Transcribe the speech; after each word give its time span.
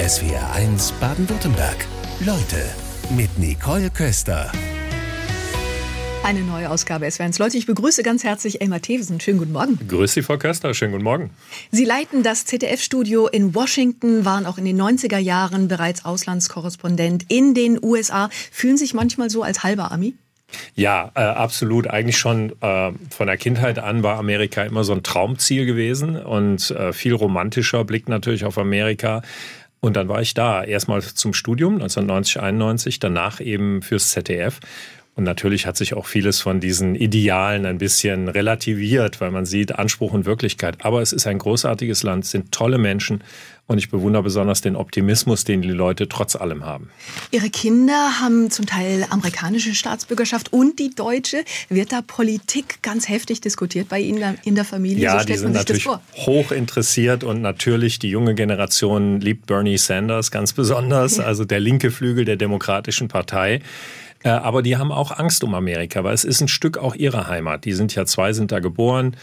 SWR1 0.00 0.94
Baden-Württemberg. 0.98 1.76
Leute 2.20 2.64
mit 3.14 3.38
Nicole 3.38 3.90
Köster. 3.90 4.50
Eine 6.24 6.40
neue 6.40 6.70
Ausgabe 6.70 7.04
SWR1. 7.04 7.38
Leute, 7.38 7.58
ich 7.58 7.66
begrüße 7.66 8.02
ganz 8.02 8.24
herzlich 8.24 8.62
Elmar 8.62 8.80
Thewesen. 8.80 9.20
Schönen 9.20 9.36
guten 9.36 9.52
Morgen. 9.52 9.78
Grüß 9.86 10.14
Sie, 10.14 10.22
Frau 10.22 10.38
Köster. 10.38 10.72
Schönen 10.72 10.92
guten 10.92 11.04
Morgen. 11.04 11.28
Sie 11.70 11.84
leiten 11.84 12.22
das 12.22 12.46
ZDF-Studio 12.46 13.28
in 13.28 13.54
Washington, 13.54 14.24
waren 14.24 14.46
auch 14.46 14.56
in 14.56 14.64
den 14.64 14.80
90er 14.80 15.18
Jahren 15.18 15.68
bereits 15.68 16.06
Auslandskorrespondent 16.06 17.26
in 17.28 17.52
den 17.52 17.78
USA. 17.84 18.30
Fühlen 18.50 18.78
sich 18.78 18.94
manchmal 18.94 19.28
so 19.28 19.42
als 19.42 19.64
halber 19.64 19.92
Ami? 19.92 20.14
Ja, 20.74 21.12
äh, 21.14 21.20
absolut. 21.20 21.88
Eigentlich 21.88 22.18
schon 22.18 22.52
äh, 22.60 22.92
von 23.10 23.26
der 23.26 23.36
Kindheit 23.36 23.78
an 23.78 24.02
war 24.02 24.18
Amerika 24.18 24.62
immer 24.62 24.84
so 24.84 24.92
ein 24.92 25.02
Traumziel 25.02 25.66
gewesen 25.66 26.16
und 26.16 26.70
äh, 26.70 26.92
viel 26.92 27.14
romantischer 27.14 27.84
Blick 27.84 28.08
natürlich 28.08 28.44
auf 28.44 28.58
Amerika. 28.58 29.22
Und 29.80 29.96
dann 29.96 30.08
war 30.08 30.20
ich 30.20 30.34
da, 30.34 30.62
erstmal 30.62 31.02
zum 31.02 31.32
Studium 31.32 31.74
1990, 31.74 32.40
91, 32.40 32.98
danach 33.00 33.40
eben 33.40 33.82
fürs 33.82 34.10
ZDF. 34.10 34.60
Und 35.16 35.24
natürlich 35.24 35.66
hat 35.66 35.76
sich 35.76 35.94
auch 35.94 36.06
vieles 36.06 36.40
von 36.40 36.60
diesen 36.60 36.94
Idealen 36.94 37.66
ein 37.66 37.78
bisschen 37.78 38.28
relativiert, 38.28 39.20
weil 39.20 39.30
man 39.30 39.44
sieht 39.44 39.72
Anspruch 39.72 40.12
und 40.12 40.24
Wirklichkeit. 40.24 40.84
Aber 40.84 41.02
es 41.02 41.12
ist 41.12 41.26
ein 41.26 41.38
großartiges 41.38 42.02
Land, 42.02 42.26
sind 42.26 42.52
tolle 42.52 42.78
Menschen 42.78 43.24
und 43.70 43.78
ich 43.78 43.88
bewundere 43.88 44.24
besonders 44.24 44.62
den 44.62 44.74
Optimismus, 44.74 45.44
den 45.44 45.62
die 45.62 45.68
Leute 45.68 46.08
trotz 46.08 46.34
allem 46.34 46.64
haben. 46.64 46.90
Ihre 47.30 47.50
Kinder 47.50 48.20
haben 48.20 48.50
zum 48.50 48.66
Teil 48.66 49.06
amerikanische 49.10 49.76
Staatsbürgerschaft 49.76 50.52
und 50.52 50.80
die 50.80 50.90
deutsche. 50.92 51.44
Wird 51.68 51.92
da 51.92 52.02
Politik 52.02 52.82
ganz 52.82 53.08
heftig 53.08 53.40
diskutiert 53.40 53.88
bei 53.88 54.00
Ihnen 54.00 54.38
in 54.42 54.56
der 54.56 54.64
Familie? 54.64 55.04
Ja, 55.04 55.20
so 55.20 55.26
die 55.26 55.36
sind 55.36 55.52
natürlich 55.52 55.86
hoch 55.86 56.50
interessiert 56.50 57.22
und 57.22 57.42
natürlich 57.42 58.00
die 58.00 58.08
junge 58.08 58.34
Generation 58.34 59.20
liebt 59.20 59.46
Bernie 59.46 59.78
Sanders 59.78 60.32
ganz 60.32 60.52
besonders, 60.52 61.20
also 61.20 61.44
der 61.44 61.60
linke 61.60 61.92
Flügel 61.92 62.24
der 62.24 62.36
Demokratischen 62.36 63.06
Partei. 63.06 63.60
Äh, 64.24 64.30
aber 64.30 64.62
die 64.62 64.76
haben 64.76 64.90
auch 64.90 65.16
Angst 65.16 65.44
um 65.44 65.54
Amerika, 65.54 66.02
weil 66.02 66.14
es 66.14 66.24
ist 66.24 66.40
ein 66.40 66.48
Stück 66.48 66.76
auch 66.76 66.96
ihrer 66.96 67.28
Heimat. 67.28 67.64
Die 67.64 67.72
sind 67.72 67.94
ja 67.94 68.04
zwei, 68.04 68.32
sind 68.32 68.50
da 68.50 68.58
geboren, 68.58 69.16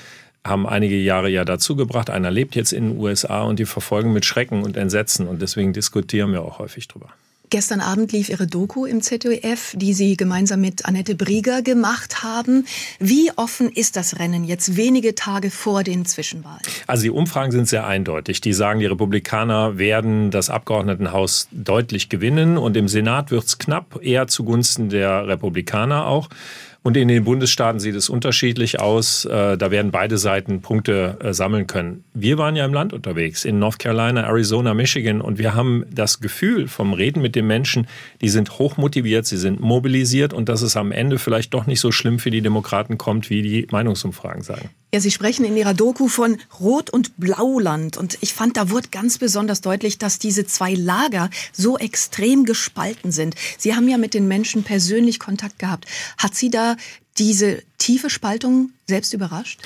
haben 0.48 0.68
einige 0.68 0.98
Jahre 0.98 1.30
ja 1.30 1.46
dazugebracht. 1.46 2.10
Einer 2.10 2.32
lebt 2.32 2.56
jetzt 2.56 2.74
in 2.74 2.90
den 2.90 3.00
USA 3.00 3.44
und 3.44 3.60
die 3.60 3.66
verfolgen 3.66 4.14
mit 4.14 4.26
Schrecken 4.26 4.64
und 4.64 4.78
Entsetzen. 4.78 5.28
Und 5.28 5.42
deswegen 5.42 5.74
diskutieren 5.74 6.32
wir 6.32 6.42
auch 6.42 6.60
häufig 6.60 6.88
drüber. 6.88 7.10
Gestern 7.50 7.80
Abend 7.80 8.12
lief 8.12 8.28
Ihre 8.28 8.46
Doku 8.46 8.86
im 8.86 9.02
ZDF, 9.02 9.74
die 9.78 9.94
Sie 9.94 10.18
gemeinsam 10.18 10.60
mit 10.60 10.86
Annette 10.86 11.16
Brieger 11.16 11.62
gemacht 11.62 12.22
haben. 12.22 12.66
Wie 13.00 13.32
offen 13.38 13.70
ist 13.70 13.96
das 13.96 14.20
Rennen 14.20 14.44
jetzt 14.44 14.76
wenige 14.76 15.16
Tage 15.16 15.50
vor 15.50 15.84
den 15.84 16.06
Zwischenwahlen? 16.06 16.60
Also 16.88 17.04
die 17.04 17.10
Umfragen 17.10 17.54
sind 17.54 17.70
sehr 17.70 17.88
eindeutig. 17.88 18.42
Die 18.42 18.52
sagen, 18.52 18.82
die 18.82 18.86
Republikaner 18.86 19.78
werden 19.78 20.30
das 20.30 20.50
Abgeordnetenhaus 20.50 21.48
deutlich 21.52 22.10
gewinnen 22.10 22.58
und 22.58 22.76
im 22.76 22.90
Senat 22.90 23.32
wird 23.32 23.46
es 23.46 23.58
knapp, 23.58 24.02
eher 24.04 24.28
zugunsten 24.28 24.90
der 24.90 25.28
Republikaner 25.28 26.06
auch. 26.06 26.28
Und 26.88 26.96
in 26.96 27.10
den 27.10 27.26
Bundesstaaten 27.26 27.82
sieht 27.82 27.96
es 27.96 28.08
unterschiedlich 28.08 28.80
aus. 28.80 29.26
Äh, 29.26 29.58
da 29.58 29.72
werden 29.72 29.92
beide 29.92 30.18
Seiten 30.18 30.62
Punkte 30.62 31.18
äh, 31.22 31.34
sammeln 31.34 31.68
können. 31.68 32.06
Wir 32.14 32.38
waren 32.38 32.56
ja 32.56 32.64
im 32.64 32.74
Land 32.74 32.94
unterwegs, 32.94 33.44
in 33.44 33.60
North 33.60 33.78
Carolina, 33.78 34.24
Arizona, 34.26 34.74
Michigan. 34.74 35.20
Und 35.20 35.38
wir 35.38 35.54
haben 35.54 35.84
das 35.92 36.22
Gefühl 36.22 36.70
vom 36.70 36.94
Reden 36.94 37.22
mit 37.22 37.36
den 37.36 37.46
Menschen, 37.46 37.88
die 38.22 38.30
sind 38.30 38.58
hochmotiviert, 38.58 39.26
sie 39.26 39.36
sind 39.36 39.60
mobilisiert 39.60 40.32
und 40.32 40.48
dass 40.48 40.62
es 40.62 40.78
am 40.78 40.94
Ende 40.94 41.20
vielleicht 41.20 41.54
doch 41.54 41.68
nicht 41.68 41.82
so 41.82 41.92
schlimm 41.92 42.20
für 42.20 42.32
die 42.32 42.42
Demokraten 42.42 42.98
kommt, 42.98 43.30
wie 43.30 43.42
die 43.42 43.68
Meinungsumfragen 43.70 44.44
sagen. 44.44 44.70
Ja, 44.94 45.02
Sie 45.02 45.12
sprechen 45.12 45.44
in 45.44 45.58
Ihrer 45.58 45.74
Doku 45.74 46.08
von 46.08 46.38
Rot- 46.62 46.90
und 46.90 47.18
Blauland. 47.18 47.98
Und 47.98 48.18
ich 48.22 48.34
fand, 48.34 48.56
da 48.56 48.70
wurde 48.70 48.88
ganz 48.88 49.18
besonders 49.18 49.60
deutlich, 49.60 49.98
dass 49.98 50.18
diese 50.18 50.46
zwei 50.46 50.76
Lager 50.76 51.30
so 51.52 51.78
extrem 51.78 52.46
gespalten 52.46 53.12
sind. 53.12 53.36
Sie 53.58 53.76
haben 53.76 53.90
ja 53.90 53.98
mit 53.98 54.14
den 54.14 54.30
Menschen 54.30 54.64
persönlich 54.64 55.20
Kontakt 55.20 55.60
gehabt. 55.60 55.88
Hat 56.18 56.36
Sie 56.36 56.50
da 56.50 56.78
diese 57.20 57.64
tiefe 57.78 58.10
Spaltung 58.10 58.72
selbst 58.88 59.14
überrascht? 59.14 59.60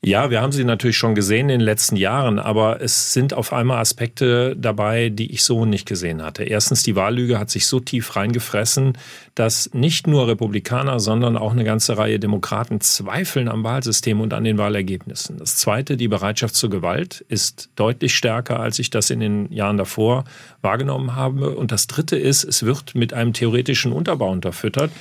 Ja, 0.00 0.30
wir 0.30 0.40
haben 0.40 0.52
sie 0.52 0.62
natürlich 0.62 0.96
schon 0.96 1.16
gesehen 1.16 1.48
in 1.48 1.58
den 1.58 1.60
letzten 1.60 1.96
Jahren, 1.96 2.38
aber 2.38 2.80
es 2.80 3.12
sind 3.12 3.34
auf 3.34 3.52
einmal 3.52 3.78
Aspekte 3.78 4.54
dabei, 4.56 5.08
die 5.08 5.32
ich 5.32 5.42
so 5.42 5.64
nicht 5.64 5.88
gesehen 5.88 6.22
hatte. 6.22 6.44
Erstens, 6.44 6.84
die 6.84 6.94
Wahllüge 6.94 7.40
hat 7.40 7.50
sich 7.50 7.66
so 7.66 7.80
tief 7.80 8.14
reingefressen, 8.14 8.96
dass 9.34 9.74
nicht 9.74 10.06
nur 10.06 10.28
Republikaner, 10.28 11.00
sondern 11.00 11.36
auch 11.36 11.50
eine 11.50 11.64
ganze 11.64 11.98
Reihe 11.98 12.20
Demokraten 12.20 12.80
zweifeln 12.80 13.48
am 13.48 13.64
Wahlsystem 13.64 14.20
und 14.20 14.34
an 14.34 14.44
den 14.44 14.56
Wahlergebnissen. 14.56 15.36
Das 15.38 15.56
Zweite, 15.56 15.96
die 15.96 16.08
Bereitschaft 16.08 16.54
zur 16.54 16.70
Gewalt 16.70 17.24
ist 17.28 17.68
deutlich 17.74 18.14
stärker, 18.14 18.60
als 18.60 18.78
ich 18.78 18.90
das 18.90 19.10
in 19.10 19.18
den 19.18 19.52
Jahren 19.52 19.78
davor 19.78 20.22
wahrgenommen 20.62 21.16
habe. 21.16 21.56
Und 21.56 21.72
das 21.72 21.88
Dritte 21.88 22.16
ist, 22.16 22.44
es 22.44 22.62
wird 22.62 22.94
mit 22.94 23.12
einem 23.14 23.32
theoretischen 23.32 23.90
Unterbau 23.90 24.30
unterfüttert. 24.30 24.92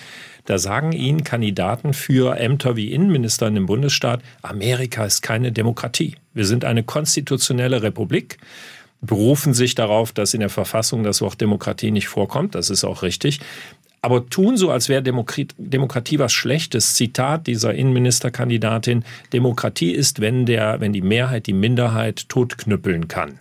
Da 0.48 0.58
sagen 0.58 0.94
Ihnen 0.94 1.24
Kandidaten 1.24 1.94
für 1.94 2.40
Ämter 2.40 2.76
wie 2.76 2.92
Innenminister 2.92 3.48
in 3.48 3.56
dem 3.56 3.66
Bundesstaat, 3.66 4.22
Amerika 4.42 5.06
ist 5.06 5.22
keine 5.22 5.52
Demokratie. 5.52 6.16
Wir 6.34 6.46
sind 6.46 6.66
eine 6.66 6.84
konstitutionelle 6.84 7.84
Republik 7.84 8.38
berufen 9.02 9.54
sich 9.54 9.76
darauf, 9.76 10.12
dass 10.12 10.34
in 10.34 10.40
der 10.40 10.50
Verfassung 10.50 11.04
das 11.04 11.22
Wort 11.22 11.40
Demokratie 11.40 11.92
nicht 11.92 12.08
vorkommt. 12.08 12.56
Das 12.56 12.70
ist 12.70 12.84
auch 12.84 13.04
richtig. 13.04 13.40
Aber 14.02 14.28
tun 14.30 14.58
so, 14.58 14.72
als 14.72 14.90
wäre 14.90 15.04
Demokratie, 15.04 16.20
was 16.20 16.32
Schlechtes. 16.32 16.96
Zitat 16.96 17.48
dieser 17.48 17.74
Innenministerkandidatin. 17.74 19.04
Demokratie 19.34 19.92
ist, 19.92 20.20
wenn, 20.22 20.46
der, 20.46 20.80
wenn 20.80 20.94
die 20.94 21.02
Mehrheit 21.02 21.48
die 21.48 21.54
Minderheit 21.54 22.30
totknüppeln 22.30 23.08
kann. 23.08 23.40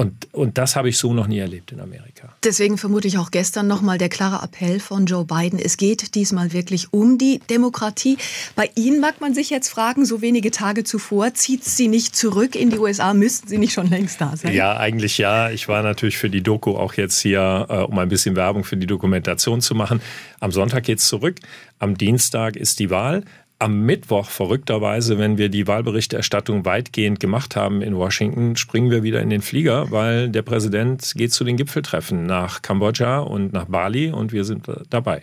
Und, 0.00 0.32
und 0.32 0.56
das 0.56 0.76
habe 0.76 0.88
ich 0.88 0.96
so 0.96 1.12
noch 1.12 1.26
nie 1.26 1.40
erlebt 1.40 1.72
in 1.72 1.80
Amerika. 1.80 2.34
Deswegen 2.42 2.78
vermute 2.78 3.06
ich 3.06 3.18
auch 3.18 3.30
gestern 3.30 3.66
nochmal 3.66 3.98
der 3.98 4.08
klare 4.08 4.42
Appell 4.42 4.80
von 4.80 5.04
Joe 5.04 5.26
Biden. 5.26 5.58
Es 5.58 5.76
geht 5.76 6.14
diesmal 6.14 6.54
wirklich 6.54 6.94
um 6.94 7.18
die 7.18 7.42
Demokratie. 7.50 8.16
Bei 8.56 8.70
Ihnen 8.76 9.00
mag 9.00 9.20
man 9.20 9.34
sich 9.34 9.50
jetzt 9.50 9.68
fragen, 9.68 10.06
so 10.06 10.22
wenige 10.22 10.50
Tage 10.52 10.84
zuvor, 10.84 11.34
zieht 11.34 11.64
sie 11.64 11.86
nicht 11.86 12.16
zurück 12.16 12.54
in 12.54 12.70
die 12.70 12.78
USA? 12.78 13.12
Müssten 13.12 13.46
Sie 13.48 13.58
nicht 13.58 13.74
schon 13.74 13.90
längst 13.90 14.22
da 14.22 14.38
sein? 14.38 14.54
Ja, 14.54 14.74
eigentlich 14.78 15.18
ja. 15.18 15.50
Ich 15.50 15.68
war 15.68 15.82
natürlich 15.82 16.16
für 16.16 16.30
die 16.30 16.42
Doku 16.42 16.76
auch 16.76 16.94
jetzt 16.94 17.20
hier, 17.20 17.66
äh, 17.68 17.80
um 17.80 17.98
ein 17.98 18.08
bisschen 18.08 18.36
Werbung 18.36 18.64
für 18.64 18.78
die 18.78 18.86
Dokumentation 18.86 19.60
zu 19.60 19.74
machen. 19.74 20.00
Am 20.40 20.50
Sonntag 20.50 20.84
geht 20.84 21.00
es 21.00 21.08
zurück. 21.08 21.36
Am 21.78 21.98
Dienstag 21.98 22.56
ist 22.56 22.78
die 22.78 22.88
Wahl 22.88 23.22
am 23.60 23.82
Mittwoch 23.82 24.30
verrückterweise, 24.30 25.18
wenn 25.18 25.38
wir 25.38 25.50
die 25.50 25.66
Wahlberichterstattung 25.66 26.64
weitgehend 26.64 27.20
gemacht 27.20 27.56
haben 27.56 27.82
in 27.82 27.96
Washington, 27.96 28.56
springen 28.56 28.90
wir 28.90 29.02
wieder 29.02 29.20
in 29.20 29.30
den 29.30 29.42
Flieger, 29.42 29.90
weil 29.90 30.30
der 30.30 30.42
Präsident 30.42 31.12
geht 31.14 31.32
zu 31.32 31.44
den 31.44 31.56
Gipfeltreffen 31.56 32.24
nach 32.24 32.62
Kambodscha 32.62 33.18
und 33.18 33.52
nach 33.52 33.66
Bali 33.66 34.10
und 34.10 34.32
wir 34.32 34.44
sind 34.44 34.66
dabei. 34.88 35.22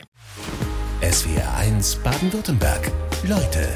SWR 1.02 1.58
1 1.58 1.96
Baden-Württemberg. 1.98 2.92
Leute, 3.28 3.68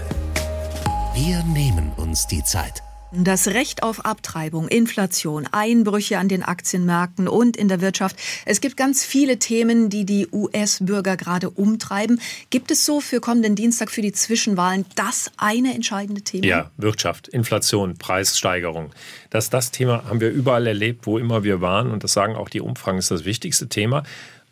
wir 1.15 1.43
nehmen 1.43 1.91
uns 1.97 2.27
die 2.27 2.43
Zeit. 2.43 2.83
Das 3.13 3.49
Recht 3.49 3.83
auf 3.83 4.05
Abtreibung, 4.05 4.69
Inflation, 4.69 5.45
Einbrüche 5.51 6.17
an 6.17 6.29
den 6.29 6.43
Aktienmärkten 6.43 7.27
und 7.27 7.57
in 7.57 7.67
der 7.67 7.81
Wirtschaft. 7.81 8.15
Es 8.45 8.61
gibt 8.61 8.77
ganz 8.77 9.03
viele 9.03 9.37
Themen, 9.37 9.89
die 9.89 10.05
die 10.05 10.29
US-Bürger 10.31 11.17
gerade 11.17 11.49
umtreiben. 11.49 12.21
Gibt 12.51 12.71
es 12.71 12.85
so 12.85 13.01
für 13.01 13.19
kommenden 13.19 13.55
Dienstag 13.55 13.91
für 13.91 14.01
die 14.01 14.13
Zwischenwahlen 14.13 14.85
das 14.95 15.29
eine 15.35 15.73
entscheidende 15.75 16.21
Thema? 16.21 16.45
Ja, 16.45 16.71
Wirtschaft, 16.77 17.27
Inflation, 17.27 17.97
Preissteigerung. 17.97 18.91
Das, 19.29 19.49
das 19.49 19.71
Thema 19.71 20.05
haben 20.05 20.21
wir 20.21 20.29
überall 20.29 20.65
erlebt, 20.65 21.05
wo 21.05 21.17
immer 21.17 21.43
wir 21.43 21.59
waren. 21.59 21.91
Und 21.91 22.05
das 22.05 22.13
sagen 22.13 22.35
auch 22.35 22.47
die 22.47 22.61
Umfragen, 22.61 22.97
ist 22.97 23.11
das 23.11 23.25
wichtigste 23.25 23.67
Thema 23.67 24.03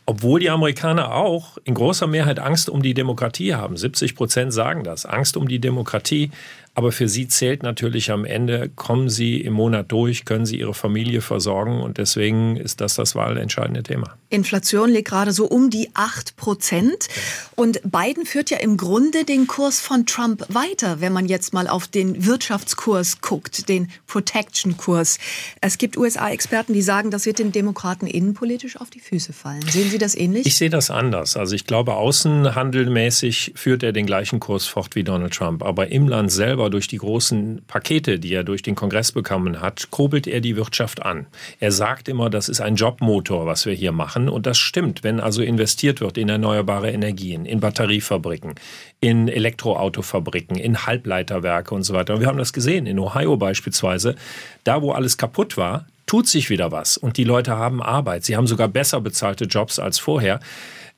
obwohl 0.09 0.39
die 0.39 0.49
Amerikaner 0.49 1.13
auch 1.13 1.59
in 1.65 1.75
großer 1.75 2.07
Mehrheit 2.07 2.39
Angst 2.39 2.67
um 2.67 2.81
die 2.81 2.95
Demokratie 2.95 3.53
haben. 3.53 3.77
70 3.77 4.15
Prozent 4.15 4.51
sagen 4.51 4.83
das. 4.83 5.05
Angst 5.05 5.37
um 5.37 5.47
die 5.47 5.59
Demokratie. 5.59 6.31
Aber 6.79 6.93
für 6.93 7.09
sie 7.09 7.27
zählt 7.27 7.61
natürlich 7.61 8.09
am 8.09 8.23
Ende, 8.23 8.69
kommen 8.73 9.09
sie 9.09 9.41
im 9.41 9.51
Monat 9.51 9.91
durch, 9.91 10.23
können 10.23 10.45
sie 10.45 10.59
ihre 10.59 10.73
Familie 10.73 11.19
versorgen. 11.19 11.81
Und 11.81 11.97
deswegen 11.97 12.55
ist 12.55 12.79
das 12.79 12.95
das 12.95 13.15
wahlentscheidende 13.15 13.83
Thema. 13.83 14.15
Inflation 14.29 14.89
liegt 14.89 15.09
gerade 15.09 15.33
so 15.33 15.45
um 15.45 15.69
die 15.69 15.89
8 15.93 16.37
Prozent. 16.37 17.09
Und 17.55 17.81
Biden 17.83 18.25
führt 18.25 18.49
ja 18.49 18.59
im 18.59 18.77
Grunde 18.77 19.25
den 19.25 19.45
Kurs 19.45 19.81
von 19.81 20.05
Trump 20.05 20.45
weiter, 20.47 21.01
wenn 21.01 21.11
man 21.11 21.25
jetzt 21.25 21.51
mal 21.51 21.67
auf 21.67 21.85
den 21.89 22.25
Wirtschaftskurs 22.25 23.19
guckt, 23.19 23.67
den 23.67 23.89
Protection-Kurs. 24.07 25.17
Es 25.59 25.79
gibt 25.79 25.97
USA-Experten, 25.97 26.71
die 26.71 26.81
sagen, 26.81 27.11
das 27.11 27.25
wird 27.25 27.39
den 27.39 27.51
Demokraten 27.51 28.07
innenpolitisch 28.07 28.77
auf 28.77 28.89
die 28.89 29.01
Füße 29.01 29.33
fallen. 29.33 29.67
Sehen 29.67 29.89
Sie 29.89 29.97
das 29.97 30.15
ähnlich? 30.15 30.45
Ich 30.45 30.55
sehe 30.55 30.69
das 30.69 30.89
anders. 30.91 31.35
Also 31.35 31.55
ich 31.55 31.65
glaube, 31.65 31.95
außenhandelmäßig 31.95 33.51
führt 33.55 33.83
er 33.83 33.91
den 33.91 34.05
gleichen 34.05 34.39
Kurs 34.39 34.65
fort 34.65 34.95
wie 34.95 35.03
Donald 35.03 35.33
Trump. 35.33 35.61
Aber 35.61 35.91
im 35.91 36.07
Land 36.07 36.31
selber 36.31 36.68
durch 36.69 36.87
die 36.87 36.97
großen 36.97 37.61
Pakete, 37.67 38.19
die 38.19 38.33
er 38.33 38.43
durch 38.43 38.61
den 38.61 38.75
Kongress 38.75 39.11
bekommen 39.11 39.61
hat, 39.61 39.91
kurbelt 39.91 40.27
er 40.27 40.41
die 40.41 40.55
Wirtschaft 40.55 41.03
an. 41.03 41.27
Er 41.59 41.71
sagt 41.71 42.07
immer, 42.07 42.29
das 42.29 42.49
ist 42.49 42.61
ein 42.61 42.75
Jobmotor, 42.75 43.45
was 43.45 43.65
wir 43.65 43.73
hier 43.73 43.91
machen. 43.91 44.29
Und 44.29 44.45
das 44.45 44.57
stimmt. 44.57 45.03
Wenn 45.03 45.19
also 45.19 45.41
investiert 45.41 46.01
wird 46.01 46.17
in 46.17 46.29
erneuerbare 46.29 46.91
Energien, 46.91 47.45
in 47.45 47.59
Batteriefabriken, 47.59 48.55
in 48.99 49.27
Elektroautofabriken, 49.27 50.57
in 50.57 50.85
Halbleiterwerke 50.85 51.73
und 51.73 51.83
so 51.83 51.93
weiter. 51.93 52.15
Und 52.15 52.21
wir 52.21 52.27
haben 52.27 52.37
das 52.37 52.53
gesehen, 52.53 52.85
in 52.85 52.99
Ohio 52.99 53.37
beispielsweise, 53.37 54.15
da 54.63 54.81
wo 54.81 54.91
alles 54.91 55.17
kaputt 55.17 55.57
war, 55.57 55.85
tut 56.09 56.27
sich 56.27 56.49
wieder 56.49 56.71
was 56.71 56.97
und 56.97 57.17
die 57.17 57.23
Leute 57.23 57.55
haben 57.55 57.83
Arbeit. 57.83 58.25
Sie 58.25 58.35
haben 58.35 58.47
sogar 58.47 58.67
besser 58.67 58.99
bezahlte 58.99 59.45
Jobs 59.45 59.77
als 59.77 59.99
vorher. 59.99 60.39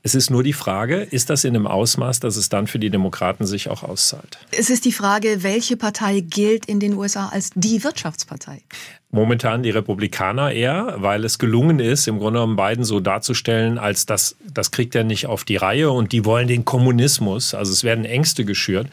Es 0.03 0.15
ist 0.15 0.31
nur 0.31 0.42
die 0.42 0.53
Frage, 0.53 1.01
ist 1.01 1.30
das 1.30 1.44
in 1.44 1.56
einem 1.56 1.68
Ausmaß, 1.68 2.19
dass 2.19 2.36
es 2.36 2.50
dann 2.50 2.65
für 2.65 2.80
die 2.80 2.89
Demokraten 2.89 3.45
sich 3.45 3.69
auch 3.69 3.83
auszahlt? 3.83 4.39
Es 4.51 4.71
ist 4.71 4.86
die 4.86 4.92
Frage, 4.92 5.44
welche 5.44 5.77
Partei 5.77 6.21
gilt 6.21 6.65
in 6.65 6.80
den 6.80 6.95
USA 6.95 7.30
als 7.30 7.51
die 7.53 7.83
Wirtschaftspartei? 7.83 8.63
Momentan 9.12 9.62
die 9.62 9.69
Republikaner 9.69 10.51
eher, 10.51 10.95
weil 10.98 11.24
es 11.24 11.38
gelungen 11.38 11.80
ist, 11.80 12.07
im 12.07 12.18
Grunde 12.18 12.39
genommen 12.39 12.56
Biden 12.56 12.83
so 12.83 13.00
darzustellen, 13.00 13.77
als 13.77 14.07
das, 14.07 14.36
das 14.51 14.71
kriegt 14.71 14.95
er 14.95 15.03
nicht 15.03 15.27
auf 15.27 15.44
die 15.44 15.57
Reihe 15.57 15.92
und 15.92 16.13
die 16.13 16.25
wollen 16.25 16.47
den 16.47 16.65
Kommunismus. 16.65 17.54
Also 17.54 17.71
es 17.71 17.83
werden 17.83 18.06
Ängste 18.06 18.44
geschürt. 18.44 18.88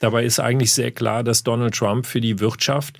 Dabei 0.00 0.24
ist 0.24 0.40
eigentlich 0.40 0.72
sehr 0.72 0.90
klar, 0.90 1.22
dass 1.22 1.42
Donald 1.42 1.74
Trump 1.74 2.06
für 2.06 2.22
die 2.22 2.40
Wirtschaft 2.40 2.98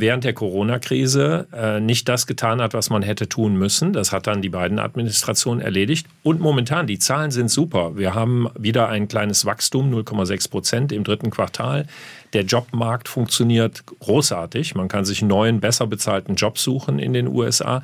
während 0.00 0.24
der 0.24 0.32
Corona-Krise 0.32 1.46
äh, 1.52 1.80
nicht 1.80 2.08
das 2.08 2.26
getan 2.26 2.60
hat, 2.60 2.74
was 2.74 2.90
man 2.90 3.02
hätte 3.02 3.28
tun 3.28 3.54
müssen. 3.54 3.92
Das 3.92 4.10
hat 4.10 4.26
dann 4.26 4.42
die 4.42 4.48
beiden 4.48 4.80
Administrationen 4.80 5.62
erledigt. 5.62 6.08
Und 6.24 6.40
momentan, 6.40 6.88
die 6.88 6.98
Zahlen 6.98 7.30
sind 7.30 7.50
super. 7.50 7.96
Wir 7.96 8.14
haben 8.14 8.48
wieder 8.58 8.88
ein 8.88 9.06
kleines 9.06 9.46
Wachstum, 9.46 9.94
0,6 9.94 10.50
Prozent 10.50 10.92
im 10.92 11.04
dritten 11.04 11.30
Quartal. 11.30 11.86
Der 12.32 12.42
Jobmarkt 12.42 13.08
funktioniert 13.08 13.84
großartig. 13.86 14.74
Man 14.74 14.88
kann 14.88 15.04
sich 15.04 15.22
neuen, 15.22 15.60
besser 15.60 15.86
bezahlten 15.86 16.34
Job 16.34 16.58
suchen 16.58 16.98
in 16.98 17.12
den 17.12 17.28
USA 17.28 17.82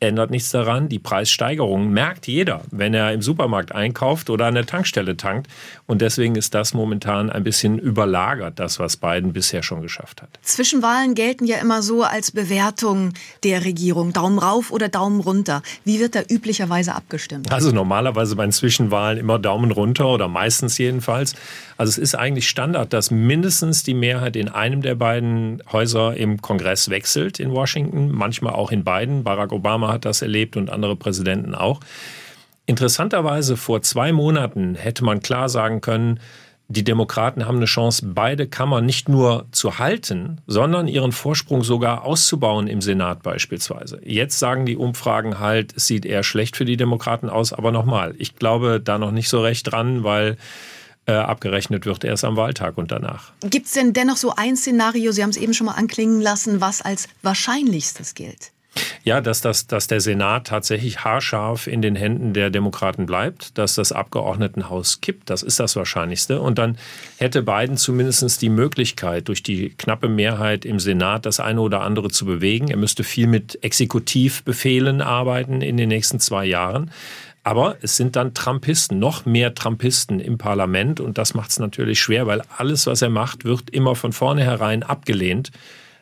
ändert 0.00 0.30
nichts 0.30 0.50
daran. 0.50 0.88
Die 0.88 0.98
Preissteigerungen 0.98 1.90
merkt 1.90 2.26
jeder, 2.26 2.62
wenn 2.70 2.94
er 2.94 3.12
im 3.12 3.22
Supermarkt 3.22 3.72
einkauft 3.72 4.30
oder 4.30 4.46
an 4.46 4.54
der 4.54 4.66
Tankstelle 4.66 5.16
tankt. 5.16 5.48
Und 5.86 6.02
deswegen 6.02 6.36
ist 6.36 6.54
das 6.54 6.74
momentan 6.74 7.30
ein 7.30 7.44
bisschen 7.44 7.78
überlagert, 7.78 8.58
das, 8.58 8.78
was 8.78 8.96
Biden 8.96 9.32
bisher 9.32 9.62
schon 9.62 9.82
geschafft 9.82 10.22
hat. 10.22 10.28
Zwischenwahlen 10.42 11.14
gelten 11.14 11.44
ja 11.44 11.58
immer 11.58 11.82
so 11.82 12.02
als 12.02 12.30
Bewertung 12.30 13.12
der 13.42 13.64
Regierung. 13.64 14.12
Daumen 14.12 14.38
rauf 14.38 14.70
oder 14.70 14.88
Daumen 14.88 15.20
runter. 15.20 15.62
Wie 15.84 16.00
wird 16.00 16.14
da 16.14 16.20
üblicherweise 16.28 16.94
abgestimmt? 16.94 17.50
Also 17.52 17.72
normalerweise 17.72 18.36
bei 18.36 18.48
Zwischenwahlen 18.48 19.18
immer 19.18 19.38
Daumen 19.38 19.70
runter 19.70 20.08
oder 20.08 20.28
meistens 20.28 20.78
jedenfalls. 20.78 21.34
Also 21.76 21.90
es 21.90 21.98
ist 21.98 22.14
eigentlich 22.14 22.48
Standard, 22.48 22.92
dass 22.92 23.10
mindestens 23.10 23.82
die 23.82 23.94
Mehrheit 23.94 24.36
in 24.36 24.48
einem 24.48 24.82
der 24.82 24.94
beiden 24.94 25.62
Häuser 25.70 26.16
im 26.16 26.42
Kongress 26.42 26.88
wechselt 26.88 27.38
in 27.38 27.52
Washington, 27.52 28.10
manchmal 28.10 28.54
auch 28.54 28.72
in 28.72 28.84
beiden. 28.84 29.22
Barack 29.22 29.52
Obama 29.52 29.87
hat 29.88 30.04
das 30.04 30.22
erlebt 30.22 30.56
und 30.56 30.70
andere 30.70 30.96
Präsidenten 30.96 31.54
auch. 31.54 31.80
Interessanterweise 32.66 33.56
vor 33.56 33.82
zwei 33.82 34.12
Monaten 34.12 34.74
hätte 34.74 35.04
man 35.04 35.20
klar 35.20 35.48
sagen 35.48 35.80
können, 35.80 36.20
die 36.70 36.84
Demokraten 36.84 37.46
haben 37.46 37.56
eine 37.56 37.64
Chance, 37.64 38.04
beide 38.04 38.46
Kammern 38.46 38.84
nicht 38.84 39.08
nur 39.08 39.46
zu 39.52 39.78
halten, 39.78 40.42
sondern 40.46 40.86
ihren 40.86 41.12
Vorsprung 41.12 41.64
sogar 41.64 42.04
auszubauen 42.04 42.66
im 42.66 42.82
Senat 42.82 43.22
beispielsweise. 43.22 44.00
Jetzt 44.04 44.38
sagen 44.38 44.66
die 44.66 44.76
Umfragen 44.76 45.38
halt, 45.38 45.74
es 45.74 45.86
sieht 45.86 46.04
eher 46.04 46.22
schlecht 46.22 46.58
für 46.58 46.66
die 46.66 46.76
Demokraten 46.76 47.30
aus, 47.30 47.54
aber 47.54 47.72
nochmal, 47.72 48.14
ich 48.18 48.36
glaube 48.36 48.82
da 48.84 48.98
noch 48.98 49.12
nicht 49.12 49.30
so 49.30 49.40
recht 49.40 49.72
dran, 49.72 50.04
weil 50.04 50.36
äh, 51.06 51.12
abgerechnet 51.12 51.86
wird 51.86 52.04
erst 52.04 52.26
am 52.26 52.36
Wahltag 52.36 52.76
und 52.76 52.92
danach. 52.92 53.32
Gibt 53.40 53.64
es 53.64 53.72
denn 53.72 53.94
dennoch 53.94 54.18
so 54.18 54.34
ein 54.36 54.54
Szenario, 54.54 55.10
Sie 55.10 55.22
haben 55.22 55.30
es 55.30 55.38
eben 55.38 55.54
schon 55.54 55.64
mal 55.66 55.72
anklingen 55.72 56.20
lassen, 56.20 56.60
was 56.60 56.82
als 56.82 57.08
wahrscheinlichstes 57.22 58.14
gilt? 58.14 58.52
Ja, 59.04 59.20
dass, 59.20 59.40
das, 59.40 59.66
dass 59.66 59.86
der 59.86 60.00
Senat 60.00 60.46
tatsächlich 60.46 61.04
haarscharf 61.04 61.66
in 61.66 61.82
den 61.82 61.96
Händen 61.96 62.32
der 62.32 62.50
Demokraten 62.50 63.06
bleibt, 63.06 63.56
dass 63.58 63.74
das 63.74 63.92
Abgeordnetenhaus 63.92 65.00
kippt, 65.00 65.30
das 65.30 65.42
ist 65.42 65.60
das 65.60 65.76
Wahrscheinlichste. 65.76 66.40
Und 66.40 66.58
dann 66.58 66.78
hätte 67.18 67.42
Biden 67.42 67.76
zumindest 67.76 68.42
die 68.42 68.48
Möglichkeit, 68.48 69.28
durch 69.28 69.42
die 69.42 69.70
knappe 69.70 70.08
Mehrheit 70.08 70.64
im 70.64 70.78
Senat 70.80 71.26
das 71.26 71.40
eine 71.40 71.60
oder 71.60 71.82
andere 71.82 72.10
zu 72.10 72.24
bewegen. 72.24 72.68
Er 72.68 72.76
müsste 72.76 73.04
viel 73.04 73.26
mit 73.26 73.62
Exekutivbefehlen 73.62 75.00
arbeiten 75.00 75.62
in 75.62 75.76
den 75.76 75.88
nächsten 75.88 76.20
zwei 76.20 76.44
Jahren. 76.44 76.90
Aber 77.44 77.76
es 77.80 77.96
sind 77.96 78.14
dann 78.16 78.34
Trumpisten, 78.34 78.98
noch 78.98 79.24
mehr 79.24 79.54
Trumpisten 79.54 80.20
im 80.20 80.36
Parlament 80.36 81.00
und 81.00 81.16
das 81.16 81.32
macht 81.32 81.50
es 81.50 81.58
natürlich 81.58 81.98
schwer, 81.98 82.26
weil 82.26 82.42
alles, 82.58 82.86
was 82.86 83.00
er 83.00 83.08
macht, 83.08 83.46
wird 83.46 83.70
immer 83.70 83.94
von 83.94 84.12
vornherein 84.12 84.82
abgelehnt 84.82 85.50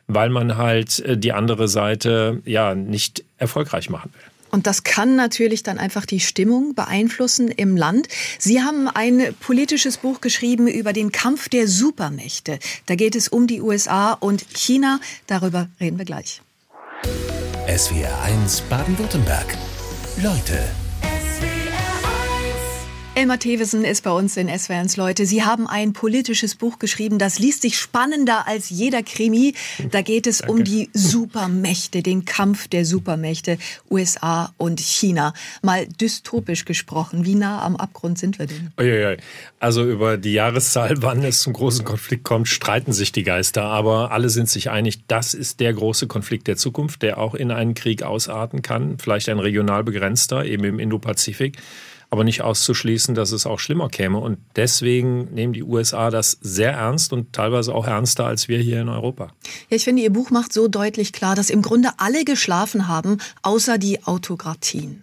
weil 0.07 0.31
man 0.31 0.57
halt 0.57 1.01
äh, 1.01 1.17
die 1.17 1.33
andere 1.33 1.69
Seite 1.69 2.43
ja 2.45 2.75
nicht 2.75 3.25
erfolgreich 3.39 3.91
machen 3.91 4.13
will. 4.13 4.23
Und 4.51 4.67
das 4.67 4.85
kann 4.85 5.17
natürlich 5.17 5.63
dann 5.63 5.79
einfach 5.79 6.07
die 6.07 6.21
Stimmung 6.21 6.75
beeinflussen 6.75 7.49
im 7.49 7.77
Land. 7.77 8.09
Sie 8.39 8.63
haben 8.63 8.89
ein 8.89 9.35
politisches 9.41 9.99
Buch 9.99 10.21
geschrieben 10.21 10.69
über 10.69 10.93
den 10.93 11.13
Kampf 11.13 11.49
der 11.49 11.69
Supermächte. 11.69 12.59
Da 12.87 12.95
geht 12.95 13.17
es 13.17 13.29
um 13.29 13.47
die 13.47 13.61
USA 13.61 14.13
und 14.13 14.47
China. 14.55 15.01
Darüber 15.27 15.69
reden 15.81 15.99
wir 15.99 16.05
gleich. 16.05 16.41
SWR 17.69 18.23
1 18.23 18.63
Baden-Württemberg. 18.63 19.59
Leute 20.23 20.86
Elmar 23.17 23.39
Thewesen 23.39 23.83
ist 23.83 24.05
bei 24.05 24.11
uns 24.11 24.37
in 24.37 24.47
SWRs 24.47 24.99
Leute. 24.99 25.25
Sie 25.25 25.43
haben 25.43 25.67
ein 25.67 25.95
politisches 25.95 26.55
Buch 26.55 26.79
geschrieben, 26.79 27.19
das 27.19 27.39
liest 27.39 27.63
sich 27.63 27.79
spannender 27.79 28.47
als 28.47 28.69
jeder 28.69 29.03
Krimi. 29.03 29.55
Da 29.91 30.03
geht 30.03 30.27
es 30.27 30.41
Danke. 30.41 30.53
um 30.53 30.65
die 30.65 30.91
Supermächte, 30.93 32.03
den 32.03 32.27
Kampf 32.27 32.69
der 32.69 32.85
Supermächte 32.85 33.57
USA 33.91 34.53
und 34.59 34.81
China. 34.81 35.33
Mal 35.63 35.87
dystopisch 35.87 36.67
gesprochen, 36.67 37.25
wie 37.25 37.37
nah 37.37 37.63
am 37.63 37.77
Abgrund 37.77 38.19
sind 38.19 38.39
wir 38.39 38.49
denn? 38.49 38.71
Uiuiui. 38.79 39.17
Also 39.61 39.83
über 39.89 40.19
die 40.19 40.35
Jahreszahl, 40.35 40.97
wann 41.01 41.25
es 41.25 41.41
zum 41.41 41.55
großen 41.55 41.87
Konflikt 41.87 42.25
kommt, 42.25 42.49
streiten 42.49 42.93
sich 42.93 43.13
die 43.13 43.23
Geister. 43.23 43.63
Aber 43.63 44.13
alle 44.13 44.29
sind 44.29 44.51
sich 44.51 44.69
einig, 44.69 45.07
das 45.09 45.33
ist 45.33 45.61
der 45.61 45.73
große 45.73 46.07
Konflikt 46.07 46.49
der 46.49 46.57
Zukunft, 46.57 47.01
der 47.01 47.17
auch 47.17 47.35
in 47.35 47.51
einen 47.51 47.73
Krieg 47.73 48.03
ausarten 48.03 48.61
kann. 48.61 48.99
Vielleicht 48.99 49.31
ein 49.31 49.39
regional 49.39 49.85
begrenzter, 49.85 50.45
eben 50.45 50.65
im 50.65 50.79
Indopazifik 50.79 51.57
aber 52.17 52.25
nicht 52.25 52.41
auszuschließen, 52.41 53.15
dass 53.15 53.31
es 53.31 53.45
auch 53.45 53.59
schlimmer 53.59 53.91
käme. 53.91 54.19
Und 54.19 54.39
deswegen 54.57 55.35
nehmen 55.35 55.53
die 55.53 55.63
USA 55.63 56.11
das 56.11 56.39
sehr 56.41 56.73
ernst 56.73 57.13
und 57.13 57.35
teilweise 57.35 57.75
auch 57.75 57.87
ernster 57.87 58.25
als 58.25 58.49
wir 58.49 58.59
hier 58.59 58.81
in 58.81 58.89
Europa. 58.89 59.33
Ja, 59.69 59.77
ich 59.77 59.85
finde, 59.85 60.03
Ihr 60.03 60.13
Buch 60.13 60.31
macht 60.31 60.53
so 60.53 60.67
deutlich 60.67 61.13
klar, 61.13 61.35
dass 61.37 61.51
im 61.51 61.61
Grunde 61.61 61.91
alle 61.99 62.25
geschlafen 62.25 62.89
haben, 62.89 63.19
außer 63.43 63.77
die 63.77 64.03
Autokratien. 64.05 65.03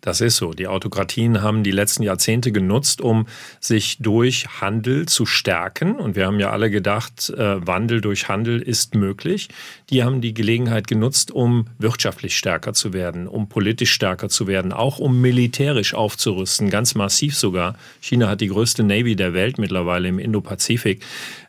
Das 0.00 0.20
ist 0.20 0.36
so. 0.36 0.52
Die 0.52 0.66
Autokratien 0.66 1.42
haben 1.42 1.62
die 1.62 1.70
letzten 1.70 2.02
Jahrzehnte 2.02 2.52
genutzt, 2.52 3.00
um 3.00 3.26
sich 3.60 3.98
durch 3.98 4.60
Handel 4.60 5.06
zu 5.06 5.26
stärken. 5.26 5.96
Und 5.96 6.16
wir 6.16 6.26
haben 6.26 6.40
ja 6.40 6.50
alle 6.50 6.70
gedacht, 6.70 7.30
äh, 7.30 7.66
Wandel 7.66 8.00
durch 8.00 8.28
Handel 8.28 8.60
ist 8.60 8.94
möglich. 8.94 9.48
Die 9.90 10.02
haben 10.02 10.20
die 10.20 10.34
Gelegenheit 10.34 10.86
genutzt, 10.86 11.30
um 11.30 11.66
wirtschaftlich 11.78 12.36
stärker 12.36 12.72
zu 12.72 12.92
werden, 12.92 13.28
um 13.28 13.48
politisch 13.48 13.92
stärker 13.92 14.28
zu 14.28 14.46
werden, 14.46 14.72
auch 14.72 14.98
um 14.98 15.20
militärisch 15.20 15.94
aufzurüsten, 15.94 16.70
ganz 16.70 16.94
massiv 16.94 17.36
sogar. 17.36 17.76
China 18.00 18.28
hat 18.28 18.40
die 18.40 18.48
größte 18.48 18.82
Navy 18.82 19.16
der 19.16 19.34
Welt 19.34 19.58
mittlerweile 19.58 20.08
im 20.08 20.18
Indo-Pazifik. 20.18 21.04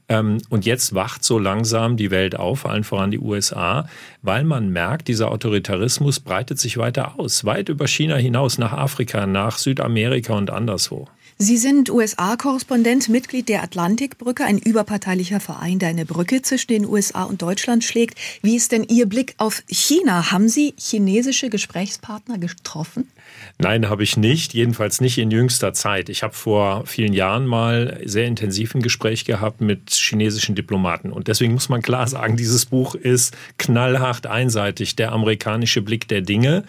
Ähm, 0.09 0.39
und 0.49 0.65
jetzt 0.65 0.93
wacht 0.93 1.23
so 1.23 1.39
langsam 1.39 1.97
die 1.97 2.11
Welt 2.11 2.35
auf, 2.35 2.65
allen 2.65 2.83
voran 2.83 3.11
die 3.11 3.19
USA, 3.19 3.87
weil 4.21 4.43
man 4.43 4.69
merkt, 4.69 5.07
dieser 5.07 5.31
Autoritarismus 5.31 6.19
breitet 6.19 6.59
sich 6.59 6.77
weiter 6.77 7.19
aus, 7.19 7.45
weit 7.45 7.69
über 7.69 7.87
China 7.87 8.15
hinaus, 8.15 8.57
nach 8.57 8.73
Afrika, 8.73 9.25
nach 9.25 9.57
Südamerika 9.57 10.33
und 10.33 10.49
anderswo. 10.49 11.07
Sie 11.37 11.57
sind 11.57 11.89
USA-Korrespondent, 11.89 13.09
Mitglied 13.09 13.49
der 13.49 13.63
Atlantikbrücke, 13.63 14.45
ein 14.45 14.59
überparteilicher 14.59 15.39
Verein, 15.39 15.79
der 15.79 15.89
eine 15.89 16.05
Brücke 16.05 16.41
zwischen 16.41 16.69
den 16.69 16.85
USA 16.85 17.23
und 17.23 17.41
Deutschland 17.41 17.83
schlägt. 17.83 18.19
Wie 18.41 18.55
ist 18.55 18.71
denn 18.71 18.83
Ihr 18.83 19.07
Blick 19.07 19.33
auf 19.37 19.63
China? 19.67 20.31
Haben 20.31 20.47
Sie 20.47 20.75
chinesische 20.77 21.49
Gesprächspartner 21.49 22.37
getroffen? 22.37 23.09
Nein, 23.59 23.87
habe 23.87 24.03
ich 24.03 24.17
nicht. 24.17 24.53
Jedenfalls 24.53 24.99
nicht 24.99 25.17
in 25.17 25.31
jüngster 25.31 25.73
Zeit. 25.73 26.09
Ich 26.09 26.23
habe 26.23 26.33
vor 26.33 26.85
vielen 26.85 27.13
Jahren 27.13 27.45
mal 27.45 28.01
sehr 28.03 28.25
intensiv 28.25 28.73
ein 28.73 28.81
Gespräch 28.81 29.25
gehabt 29.25 29.61
mit 29.61 29.91
chinesischen 29.91 30.55
Diplomaten. 30.55 31.11
Und 31.11 31.27
deswegen 31.27 31.53
muss 31.53 31.69
man 31.69 31.81
klar 31.81 32.07
sagen, 32.07 32.35
dieses 32.35 32.65
Buch 32.65 32.95
ist 32.95 33.35
knallhart 33.59 34.25
einseitig. 34.25 34.95
Der 34.95 35.11
amerikanische 35.11 35.81
Blick 35.81 36.07
der 36.07 36.21
Dinge. 36.21 36.63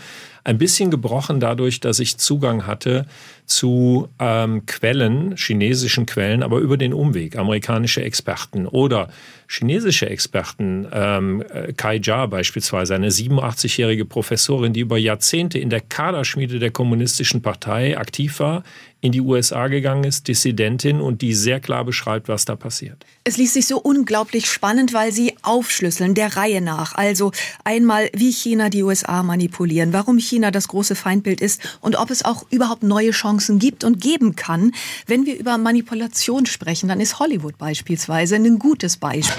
Ein 0.46 0.58
bisschen 0.58 0.90
gebrochen 0.90 1.40
dadurch, 1.40 1.80
dass 1.80 1.98
ich 2.00 2.18
Zugang 2.18 2.66
hatte 2.66 3.06
zu 3.46 4.08
ähm, 4.18 4.66
Quellen, 4.66 5.36
chinesischen 5.36 6.04
Quellen, 6.04 6.42
aber 6.42 6.58
über 6.58 6.76
den 6.76 6.92
Umweg, 6.92 7.36
amerikanische 7.36 8.02
Experten 8.02 8.66
oder 8.66 9.08
chinesische 9.48 10.08
Experten, 10.08 10.86
ähm, 10.92 11.42
äh, 11.42 11.72
Kai 11.72 11.96
Jia 11.96 12.26
beispielsweise, 12.26 12.94
eine 12.94 13.10
87-jährige 13.10 14.04
Professorin, 14.04 14.72
die 14.72 14.80
über 14.80 14.98
Jahrzehnte 14.98 15.58
in 15.58 15.70
der 15.70 15.80
Kaderschmiede 15.80 16.58
der 16.58 16.70
Kommunistischen 16.70 17.42
Partei 17.42 17.98
aktiv 17.98 18.40
war, 18.40 18.62
in 19.04 19.12
die 19.12 19.20
USA 19.20 19.68
gegangen 19.68 20.04
ist, 20.04 20.28
Dissidentin 20.28 21.02
und 21.02 21.20
die 21.20 21.34
sehr 21.34 21.60
klar 21.60 21.84
beschreibt, 21.84 22.26
was 22.28 22.46
da 22.46 22.56
passiert. 22.56 23.04
Es 23.24 23.36
liest 23.36 23.52
sich 23.52 23.66
so 23.66 23.78
unglaublich 23.78 24.50
spannend, 24.50 24.94
weil 24.94 25.12
sie 25.12 25.34
aufschlüsseln 25.42 26.14
der 26.14 26.36
Reihe 26.36 26.62
nach. 26.62 26.94
Also 26.94 27.30
einmal, 27.64 28.08
wie 28.14 28.32
China 28.32 28.70
die 28.70 28.82
USA 28.82 29.22
manipulieren, 29.22 29.92
warum 29.92 30.16
China 30.18 30.50
das 30.50 30.68
große 30.68 30.94
Feindbild 30.94 31.42
ist 31.42 31.78
und 31.82 31.96
ob 31.96 32.10
es 32.10 32.24
auch 32.24 32.46
überhaupt 32.50 32.82
neue 32.82 33.10
Chancen 33.10 33.58
gibt 33.58 33.84
und 33.84 34.00
geben 34.00 34.36
kann. 34.36 34.72
Wenn 35.06 35.26
wir 35.26 35.38
über 35.38 35.58
Manipulation 35.58 36.46
sprechen, 36.46 36.88
dann 36.88 37.00
ist 37.00 37.18
Hollywood 37.18 37.58
beispielsweise 37.58 38.36
ein 38.36 38.58
gutes 38.58 38.96
Beispiel. 38.96 39.33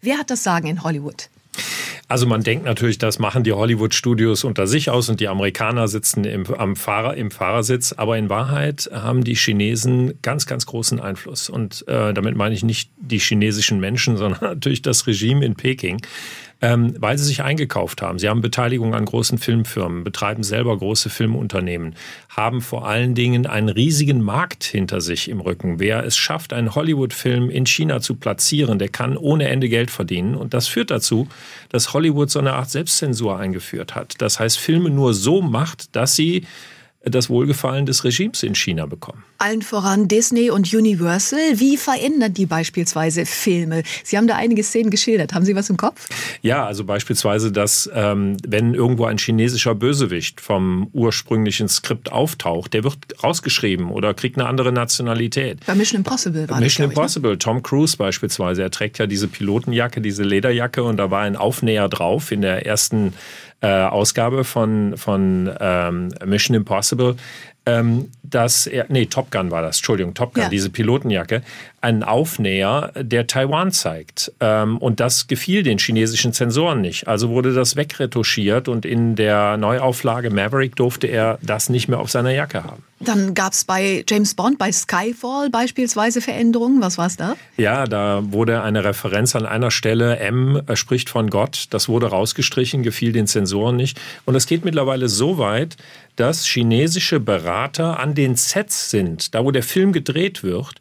Wer 0.00 0.18
hat 0.18 0.30
das 0.30 0.42
Sagen 0.42 0.66
in 0.66 0.82
Hollywood? 0.82 1.28
Also 2.06 2.26
man 2.26 2.42
denkt 2.42 2.66
natürlich, 2.66 2.98
das 2.98 3.18
machen 3.18 3.44
die 3.44 3.52
Hollywood-Studios 3.52 4.44
unter 4.44 4.66
sich 4.66 4.90
aus 4.90 5.08
und 5.08 5.20
die 5.20 5.28
Amerikaner 5.28 5.88
sitzen 5.88 6.24
im, 6.24 6.46
am 6.54 6.76
Fahrer, 6.76 7.16
im 7.16 7.30
Fahrersitz. 7.30 7.92
Aber 7.92 8.18
in 8.18 8.28
Wahrheit 8.28 8.90
haben 8.92 9.24
die 9.24 9.34
Chinesen 9.34 10.18
ganz, 10.20 10.46
ganz 10.46 10.66
großen 10.66 11.00
Einfluss. 11.00 11.48
Und 11.48 11.86
äh, 11.88 12.12
damit 12.12 12.36
meine 12.36 12.54
ich 12.54 12.62
nicht 12.62 12.90
die 12.98 13.18
chinesischen 13.18 13.80
Menschen, 13.80 14.16
sondern 14.18 14.40
natürlich 14.42 14.82
das 14.82 15.06
Regime 15.06 15.44
in 15.44 15.54
Peking 15.54 16.02
ähm, 16.64 16.94
weil 16.98 17.18
sie 17.18 17.24
sich 17.24 17.42
eingekauft 17.42 18.00
haben. 18.00 18.18
Sie 18.18 18.26
haben 18.26 18.40
Beteiligung 18.40 18.94
an 18.94 19.04
großen 19.04 19.36
Filmfirmen, 19.36 20.02
betreiben 20.02 20.42
selber 20.42 20.78
große 20.78 21.10
Filmunternehmen, 21.10 21.94
haben 22.30 22.62
vor 22.62 22.88
allen 22.88 23.14
Dingen 23.14 23.46
einen 23.46 23.68
riesigen 23.68 24.22
Markt 24.22 24.64
hinter 24.64 25.02
sich 25.02 25.28
im 25.28 25.40
Rücken. 25.40 25.78
Wer 25.78 26.04
es 26.04 26.16
schafft, 26.16 26.54
einen 26.54 26.74
Hollywood-Film 26.74 27.50
in 27.50 27.66
China 27.66 28.00
zu 28.00 28.14
platzieren, 28.14 28.78
der 28.78 28.88
kann 28.88 29.18
ohne 29.18 29.48
Ende 29.48 29.68
Geld 29.68 29.90
verdienen. 29.90 30.34
Und 30.34 30.54
das 30.54 30.66
führt 30.66 30.90
dazu, 30.90 31.28
dass 31.68 31.92
Hollywood 31.92 32.30
so 32.30 32.38
eine 32.38 32.54
Art 32.54 32.70
Selbstzensur 32.70 33.38
eingeführt 33.38 33.94
hat. 33.94 34.14
Das 34.22 34.40
heißt, 34.40 34.56
Filme 34.58 34.88
nur 34.88 35.12
so 35.12 35.42
macht, 35.42 35.94
dass 35.94 36.16
sie 36.16 36.46
das 37.04 37.28
Wohlgefallen 37.28 37.86
des 37.86 38.04
Regimes 38.04 38.42
in 38.42 38.54
China 38.54 38.86
bekommen. 38.86 39.24
Allen 39.38 39.62
voran 39.62 40.08
Disney 40.08 40.50
und 40.50 40.72
Universal. 40.72 41.38
Wie 41.54 41.76
verändern 41.76 42.32
die 42.32 42.46
beispielsweise 42.46 43.26
Filme? 43.26 43.82
Sie 44.02 44.16
haben 44.16 44.26
da 44.26 44.36
einige 44.36 44.62
Szenen 44.62 44.90
geschildert. 44.90 45.34
Haben 45.34 45.44
Sie 45.44 45.54
was 45.54 45.68
im 45.70 45.76
Kopf? 45.76 46.08
Ja, 46.42 46.64
also 46.64 46.84
beispielsweise, 46.84 47.52
dass 47.52 47.90
ähm, 47.94 48.36
wenn 48.46 48.74
irgendwo 48.74 49.04
ein 49.04 49.18
chinesischer 49.18 49.74
Bösewicht 49.74 50.40
vom 50.40 50.88
ursprünglichen 50.92 51.68
Skript 51.68 52.10
auftaucht, 52.10 52.72
der 52.72 52.84
wird 52.84 52.96
rausgeschrieben 53.22 53.90
oder 53.90 54.14
kriegt 54.14 54.38
eine 54.38 54.48
andere 54.48 54.72
Nationalität. 54.72 55.58
Bei 55.66 55.74
Mission 55.74 55.98
Impossible 55.98 56.48
war 56.48 56.60
Mission 56.60 56.88
das, 56.88 56.96
Impossible, 56.96 57.32
ich, 57.32 57.34
ne? 57.34 57.38
Tom 57.38 57.62
Cruise 57.62 57.96
beispielsweise, 57.96 58.62
er 58.62 58.70
trägt 58.70 58.98
ja 58.98 59.06
diese 59.06 59.28
Pilotenjacke, 59.28 60.00
diese 60.00 60.22
Lederjacke 60.22 60.82
und 60.82 60.96
da 60.96 61.10
war 61.10 61.22
ein 61.22 61.36
Aufnäher 61.36 61.88
drauf 61.88 62.32
in 62.32 62.40
der 62.40 62.64
ersten 62.66 63.12
äh, 63.64 63.66
Ausgabe 63.66 64.44
von, 64.44 64.96
von 64.98 65.50
ähm, 65.58 66.08
Mission 66.26 66.54
Impossible, 66.54 67.16
ähm, 67.66 68.10
dass 68.22 68.66
er, 68.66 68.86
nee, 68.88 69.06
Top 69.06 69.30
Gun 69.30 69.50
war 69.50 69.62
das, 69.62 69.78
Entschuldigung, 69.78 70.14
Top 70.14 70.34
Gun, 70.34 70.44
ja. 70.44 70.48
diese 70.48 70.70
Pilotenjacke, 70.70 71.42
einen 71.80 72.02
Aufnäher, 72.02 72.92
der 72.96 73.26
Taiwan 73.26 73.70
zeigt. 73.70 74.32
Ähm, 74.40 74.78
und 74.78 75.00
das 75.00 75.26
gefiel 75.26 75.62
den 75.62 75.78
chinesischen 75.78 76.32
Zensoren 76.32 76.80
nicht. 76.80 77.06
Also 77.06 77.28
wurde 77.28 77.52
das 77.52 77.76
wegretuschiert 77.76 78.68
und 78.68 78.86
in 78.86 79.16
der 79.16 79.56
Neuauflage 79.58 80.30
Maverick 80.30 80.76
durfte 80.76 81.06
er 81.06 81.38
das 81.42 81.68
nicht 81.68 81.88
mehr 81.88 82.00
auf 82.00 82.10
seiner 82.10 82.30
Jacke 82.30 82.64
haben. 82.64 82.82
Dann 83.00 83.34
gab 83.34 83.52
es 83.52 83.64
bei 83.64 84.02
James 84.08 84.34
Bond, 84.34 84.58
bei 84.58 84.72
Skyfall 84.72 85.50
beispielsweise 85.50 86.22
Veränderungen. 86.22 86.80
Was 86.80 86.96
war 86.96 87.06
es 87.06 87.16
da? 87.16 87.36
Ja, 87.58 87.84
da 87.84 88.22
wurde 88.32 88.62
eine 88.62 88.82
Referenz 88.82 89.36
an 89.36 89.44
einer 89.44 89.70
Stelle, 89.70 90.18
M 90.18 90.62
äh, 90.66 90.76
spricht 90.76 91.10
von 91.10 91.28
Gott. 91.28 91.66
Das 91.70 91.88
wurde 91.88 92.06
rausgestrichen, 92.06 92.82
gefiel 92.82 93.12
den 93.12 93.26
Zensoren 93.26 93.76
nicht. 93.76 94.00
Und 94.24 94.36
es 94.36 94.46
geht 94.46 94.64
mittlerweile 94.64 95.08
so 95.08 95.36
weit, 95.36 95.76
dass 96.16 96.46
chinesische 96.46 97.20
Berater 97.20 97.98
an 97.98 98.14
den 98.14 98.36
Sets 98.36 98.90
sind, 98.90 99.34
da 99.34 99.44
wo 99.44 99.50
der 99.50 99.62
Film 99.62 99.92
gedreht 99.92 100.42
wird, 100.42 100.74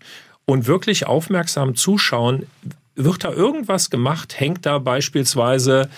und 0.46 0.68
wirklich 0.68 1.08
aufmerksam 1.08 1.76
zuschauen, 1.76 2.46
wird 2.96 3.24
da 3.24 3.32
irgendwas 3.32 3.90
gemacht? 3.90 4.40
Hängt 4.40 4.66
da 4.66 4.78
beispielsweise 4.78 5.90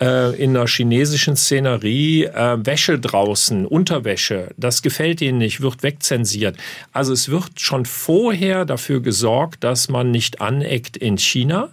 äh, 0.00 0.40
in 0.40 0.56
einer 0.56 0.68
chinesischen 0.68 1.36
Szenerie 1.36 2.24
äh, 2.24 2.64
Wäsche 2.64 2.98
draußen, 2.98 3.66
Unterwäsche? 3.66 4.50
Das 4.56 4.82
gefällt 4.82 5.20
ihnen 5.20 5.38
nicht, 5.38 5.60
wird 5.60 5.82
wegzensiert. 5.82 6.56
Also 6.92 7.12
es 7.12 7.28
wird 7.28 7.60
schon 7.60 7.86
vorher 7.86 8.64
dafür 8.64 9.00
gesorgt, 9.00 9.64
dass 9.64 9.88
man 9.88 10.10
nicht 10.10 10.40
aneckt 10.40 10.96
in 10.96 11.18
China. 11.18 11.70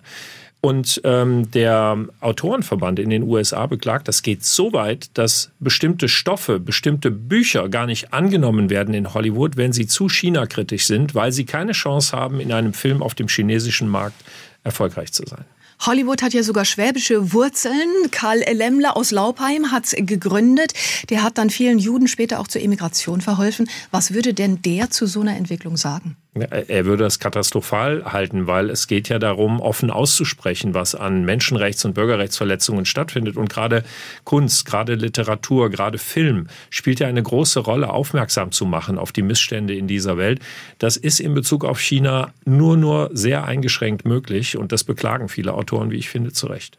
Und 0.63 1.01
ähm, 1.05 1.49
der 1.49 1.97
Autorenverband 2.19 2.99
in 2.99 3.09
den 3.09 3.23
USA 3.23 3.65
beklagt, 3.65 4.07
das 4.07 4.21
geht 4.21 4.45
so 4.45 4.73
weit, 4.73 5.09
dass 5.15 5.49
bestimmte 5.59 6.07
Stoffe, 6.07 6.59
bestimmte 6.59 7.09
Bücher 7.09 7.67
gar 7.67 7.87
nicht 7.87 8.13
angenommen 8.13 8.69
werden 8.69 8.93
in 8.93 9.15
Hollywood, 9.15 9.57
wenn 9.57 9.73
sie 9.73 9.87
zu 9.87 10.07
China-kritisch 10.07 10.85
sind, 10.85 11.15
weil 11.15 11.31
sie 11.31 11.45
keine 11.45 11.71
Chance 11.71 12.15
haben, 12.15 12.39
in 12.39 12.51
einem 12.51 12.73
Film 12.73 13.01
auf 13.01 13.15
dem 13.15 13.27
chinesischen 13.27 13.89
Markt 13.89 14.23
erfolgreich 14.63 15.11
zu 15.11 15.23
sein. 15.25 15.45
Hollywood 15.83 16.21
hat 16.21 16.33
ja 16.33 16.43
sogar 16.43 16.63
schwäbische 16.63 17.33
Wurzeln. 17.33 18.11
Karl 18.11 18.43
Lemmler 18.51 18.95
aus 18.95 19.09
Laubheim 19.09 19.71
hat 19.71 19.85
gegründet. 19.97 20.73
Der 21.09 21.23
hat 21.23 21.39
dann 21.39 21.49
vielen 21.49 21.79
Juden 21.79 22.07
später 22.07 22.39
auch 22.39 22.47
zur 22.47 22.61
Emigration 22.61 23.19
verholfen. 23.19 23.67
Was 23.89 24.13
würde 24.13 24.35
denn 24.35 24.61
der 24.61 24.91
zu 24.91 25.07
so 25.07 25.21
einer 25.21 25.35
Entwicklung 25.35 25.77
sagen? 25.77 26.17
Er 26.33 26.85
würde 26.85 27.03
das 27.03 27.19
katastrophal 27.19 28.05
halten, 28.05 28.47
weil 28.47 28.69
es 28.69 28.87
geht 28.87 29.09
ja 29.09 29.19
darum, 29.19 29.59
offen 29.59 29.91
auszusprechen, 29.91 30.73
was 30.73 30.95
an 30.95 31.25
Menschenrechts- 31.25 31.85
und 31.85 31.93
Bürgerrechtsverletzungen 31.93 32.85
stattfindet. 32.85 33.35
Und 33.35 33.49
gerade 33.49 33.83
Kunst, 34.23 34.65
gerade 34.65 34.95
Literatur, 34.95 35.69
gerade 35.69 35.97
Film 35.97 36.47
spielt 36.69 37.01
ja 37.01 37.07
eine 37.07 37.21
große 37.21 37.59
Rolle, 37.59 37.89
aufmerksam 37.89 38.53
zu 38.53 38.65
machen 38.65 38.97
auf 38.97 39.11
die 39.11 39.23
Missstände 39.23 39.75
in 39.75 39.87
dieser 39.87 40.17
Welt. 40.17 40.39
Das 40.79 40.95
ist 40.95 41.19
in 41.19 41.33
Bezug 41.33 41.65
auf 41.65 41.81
China 41.81 42.33
nur, 42.45 42.77
nur 42.77 43.09
sehr 43.11 43.43
eingeschränkt 43.43 44.05
möglich. 44.05 44.57
Und 44.57 44.71
das 44.71 44.85
beklagen 44.85 45.27
viele 45.27 45.53
Autoren, 45.53 45.91
wie 45.91 45.97
ich 45.97 46.09
finde, 46.09 46.31
zu 46.31 46.47
Recht. 46.47 46.77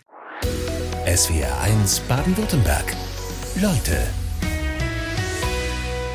SWR 1.04 1.60
1 1.60 2.00
Baden-Württemberg. 2.00 2.96
Leute 3.60 3.98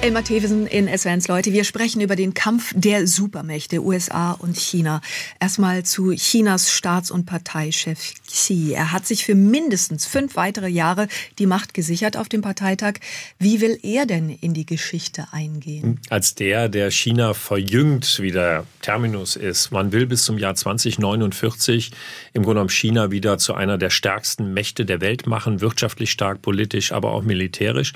Elmar 0.07 0.23
Thewesen 0.23 0.67
in 0.67 0.87
SWNs 0.87 1.27
Leute. 1.27 1.51
Wir 1.51 1.65
sprechen 1.65 1.99
über 1.99 2.15
den 2.15 2.33
Kampf 2.33 2.71
der 2.73 3.07
Supermächte 3.07 3.83
USA 3.83 4.31
und 4.31 4.55
China. 4.55 5.01
Erstmal 5.41 5.83
zu 5.83 6.11
Chinas 6.11 6.71
Staats- 6.71 7.11
und 7.11 7.25
Parteichef 7.25 8.13
Xi. 8.25 8.71
Er 8.71 8.93
hat 8.93 9.05
sich 9.05 9.25
für 9.25 9.35
mindestens 9.35 10.05
fünf 10.05 10.37
weitere 10.37 10.69
Jahre 10.69 11.09
die 11.39 11.45
Macht 11.45 11.73
gesichert 11.73 12.15
auf 12.15 12.29
dem 12.29 12.41
Parteitag. 12.41 13.01
Wie 13.37 13.59
will 13.59 13.77
er 13.83 14.05
denn 14.05 14.29
in 14.29 14.53
die 14.53 14.65
Geschichte 14.65 15.27
eingehen? 15.33 15.99
Als 16.09 16.35
der, 16.35 16.69
der 16.69 16.89
China 16.89 17.33
verjüngt, 17.33 18.21
wie 18.21 18.31
der 18.31 18.63
Terminus 18.81 19.35
ist. 19.35 19.71
Man 19.71 19.91
will 19.91 20.05
bis 20.05 20.23
zum 20.23 20.37
Jahr 20.37 20.55
2049 20.55 21.91
im 22.31 22.43
Grunde 22.43 22.53
genommen 22.53 22.69
China 22.69 23.11
wieder 23.11 23.39
zu 23.39 23.55
einer 23.55 23.77
der 23.77 23.89
stärksten 23.89 24.53
Mächte 24.53 24.85
der 24.85 25.01
Welt 25.01 25.27
machen, 25.27 25.59
wirtschaftlich 25.59 26.11
stark, 26.11 26.41
politisch, 26.41 26.93
aber 26.93 27.11
auch 27.11 27.23
militärisch 27.23 27.91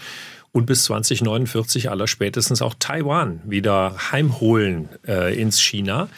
und 0.51 0.65
bis 0.65 0.85
2049 0.85 1.89
aller 1.89 2.07
spätestens 2.07 2.61
auch 2.61 2.73
Taiwan 2.77 3.41
wieder 3.45 3.95
heimholen 4.11 4.89
äh, 5.07 5.39
ins 5.39 5.61
China. 5.61 6.09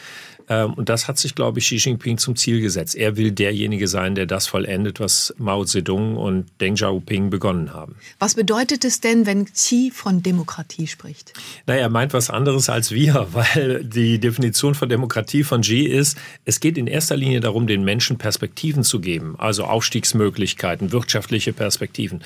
Ähm, 0.48 0.74
und 0.74 0.88
das 0.88 1.08
hat 1.08 1.18
sich, 1.18 1.34
glaube 1.34 1.58
ich, 1.58 1.66
Xi 1.66 1.76
Jinping 1.76 2.18
zum 2.18 2.36
Ziel 2.36 2.60
gesetzt. 2.60 2.94
Er 2.94 3.16
will 3.16 3.32
derjenige 3.32 3.88
sein, 3.88 4.14
der 4.14 4.26
das 4.26 4.46
vollendet, 4.46 5.00
was 5.00 5.34
Mao 5.38 5.64
Zedong 5.64 6.16
und 6.16 6.46
Deng 6.60 6.74
Xiaoping 6.74 7.30
begonnen 7.30 7.72
haben. 7.72 7.96
Was 8.18 8.34
bedeutet 8.34 8.84
es 8.84 9.00
denn, 9.00 9.26
wenn 9.26 9.46
Xi 9.46 9.90
von 9.94 10.22
Demokratie 10.22 10.86
spricht? 10.86 11.32
Naja, 11.66 11.82
er 11.82 11.88
meint 11.88 12.12
was 12.12 12.30
anderes 12.30 12.68
als 12.68 12.90
wir, 12.90 13.28
weil 13.32 13.84
die 13.84 14.18
Definition 14.18 14.74
von 14.74 14.88
Demokratie 14.88 15.44
von 15.44 15.62
Xi 15.62 15.84
ist, 15.84 16.18
es 16.44 16.60
geht 16.60 16.76
in 16.76 16.86
erster 16.86 17.16
Linie 17.16 17.40
darum, 17.40 17.66
den 17.66 17.84
Menschen 17.84 18.18
Perspektiven 18.18 18.84
zu 18.84 19.00
geben, 19.00 19.36
also 19.38 19.64
Aufstiegsmöglichkeiten, 19.64 20.92
wirtschaftliche 20.92 21.52
Perspektiven. 21.52 22.22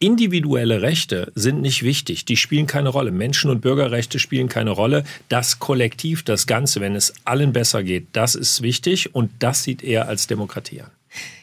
Individuelle 0.00 0.82
Rechte 0.82 1.32
sind 1.34 1.62
nicht 1.62 1.82
wichtig, 1.82 2.24
die 2.24 2.36
spielen 2.36 2.66
keine 2.66 2.88
Rolle. 2.88 3.12
Menschen- 3.12 3.50
und 3.50 3.60
Bürgerrechte 3.60 4.18
spielen 4.18 4.48
keine 4.48 4.70
Rolle. 4.70 5.04
Das 5.28 5.60
Kollektiv, 5.60 6.24
das 6.24 6.46
Ganze, 6.46 6.80
wenn 6.80 6.94
es 6.94 7.14
allen 7.24 7.52
besser 7.52 7.82
geht, 7.82 8.08
das 8.12 8.34
ist 8.34 8.62
wichtig 8.62 9.14
und 9.14 9.30
das 9.38 9.62
sieht 9.62 9.82
er 9.82 10.08
als 10.08 10.26
Demokratie 10.26 10.82
an. 10.82 10.90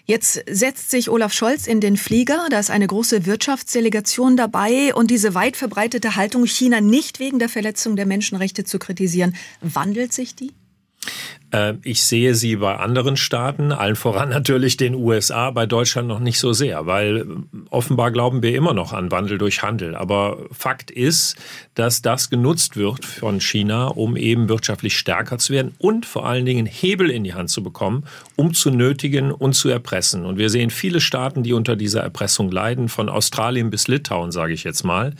Jetzt 0.05 0.43
setzt 0.50 0.91
sich 0.91 1.10
Olaf 1.10 1.31
Scholz 1.31 1.67
in 1.67 1.79
den 1.79 1.96
Flieger, 1.96 2.48
da 2.50 2.60
ist 2.60 2.70
eine 2.70 2.88
große 2.88 3.25
Wirtschaftsdelegation 3.25 4.36
dabei 4.36 4.93
und 4.93 5.10
diese 5.10 5.34
weit 5.34 5.55
verbreitete 5.55 6.17
Haltung, 6.17 6.46
China 6.46 6.81
nicht 6.81 7.20
wegen 7.20 7.39
der 7.39 7.48
Verletzung 7.48 7.96
der 7.96 8.05
Menschenrechte 8.05 8.65
zu 8.65 8.79
kritisieren, 8.79 9.36
wandelt 9.62 10.12
sich 10.12 10.36
die? 10.36 10.51
Äh, 11.51 11.74
ich 11.84 12.03
sehe 12.03 12.36
sie 12.36 12.55
bei 12.58 12.75
anderen 12.77 13.17
Staaten, 13.17 13.72
allen 13.72 13.96
voran 13.96 14.29
natürlich 14.41 14.77
den 14.77 14.96
USA, 14.96 15.51
bei 15.51 15.65
Deutschland 15.65 16.08
noch 16.08 16.20
nicht 16.20 16.39
so 16.39 16.53
sehr, 16.53 16.86
weil 16.86 17.17
äh, 17.17 17.25
offenbar 17.70 18.12
glauben 18.12 18.41
wir 18.41 18.55
immer 18.55 18.74
noch 18.74 18.93
an 18.93 19.12
Wandel 19.12 19.38
durch 19.38 19.62
Handel. 19.62 19.96
Aber 19.96 20.38
Fakt 20.51 20.91
ist, 20.91 21.36
dass 21.75 22.01
das 22.01 22.29
genutzt 22.29 22.77
wird 22.77 23.05
von 23.05 23.39
China, 23.39 23.88
um 23.88 24.15
eben 24.15 24.50
wirtschaftlich 24.50 24.98
stärker 24.98 25.38
zu 25.38 25.53
werden 25.53 25.75
und 25.77 26.05
vor 26.05 26.25
allen 26.25 26.46
Dingen 26.46 26.65
Hebel 26.65 27.10
in 27.10 27.24
die 27.24 27.34
Hand 27.34 27.50
zu 27.50 27.63
bekommen, 27.63 28.05
um 28.36 28.53
zu 28.53 28.72
nötigen 28.72 29.31
und 29.31 29.53
zu 29.53 29.70
erpressen. 29.70 30.25
Und 30.25 30.38
wir 30.38 30.50
sehen 30.50 30.70
viele 30.70 31.01
Staaten, 31.01 31.43
die 31.43 31.53
unter 31.53 31.75
dieser 31.75 32.01
Erpressung 32.01 32.50
leiden, 32.51 32.89
von 32.89 33.10
Australien 33.10 33.70
bis 33.70 33.88
Litauen, 33.88 34.31
sage 34.31 34.53
ich 34.53 34.63
jetzt 34.63 34.84
mal. 34.84 35.13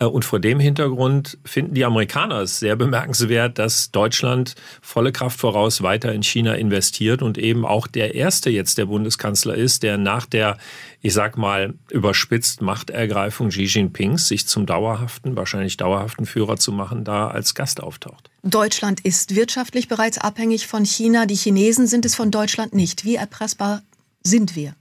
Äh, 0.00 0.06
und 0.06 0.24
vor 0.24 0.40
dem 0.40 0.58
Hintergrund 0.58 1.38
finden 1.44 1.74
die 1.74 1.84
Amerikaner 1.84 2.40
es 2.40 2.58
sehr 2.58 2.74
bemerkenswert, 2.74 3.58
dass 3.58 3.92
Deutschland 3.92 4.54
volle 4.82 5.12
Kraft 5.12 5.38
voraus 5.38 5.69
weiter 5.82 6.12
in 6.12 6.22
China 6.22 6.54
investiert 6.54 7.22
und 7.22 7.38
eben 7.38 7.64
auch 7.64 7.86
der 7.86 8.14
erste 8.14 8.50
jetzt 8.50 8.78
der 8.78 8.86
Bundeskanzler 8.86 9.54
ist, 9.54 9.82
der 9.82 9.96
nach 9.96 10.26
der, 10.26 10.58
ich 11.00 11.12
sag 11.12 11.38
mal, 11.38 11.74
überspitzt 11.90 12.62
Machtergreifung 12.62 13.50
Xi 13.50 13.64
Jinpings 13.64 14.28
sich 14.28 14.46
zum 14.46 14.66
dauerhaften, 14.66 15.36
wahrscheinlich 15.36 15.76
dauerhaften 15.76 16.26
Führer 16.26 16.56
zu 16.56 16.72
machen, 16.72 17.04
da 17.04 17.28
als 17.28 17.54
Gast 17.54 17.82
auftaucht. 17.82 18.30
Deutschland 18.42 19.00
ist 19.00 19.36
wirtschaftlich 19.36 19.88
bereits 19.88 20.18
abhängig 20.18 20.66
von 20.66 20.84
China. 20.84 21.26
Die 21.26 21.36
Chinesen 21.36 21.86
sind 21.86 22.04
es 22.04 22.14
von 22.14 22.30
Deutschland 22.30 22.74
nicht. 22.74 23.04
Wie 23.04 23.14
erpressbar 23.14 23.82
sind 24.22 24.56
wir? 24.56 24.74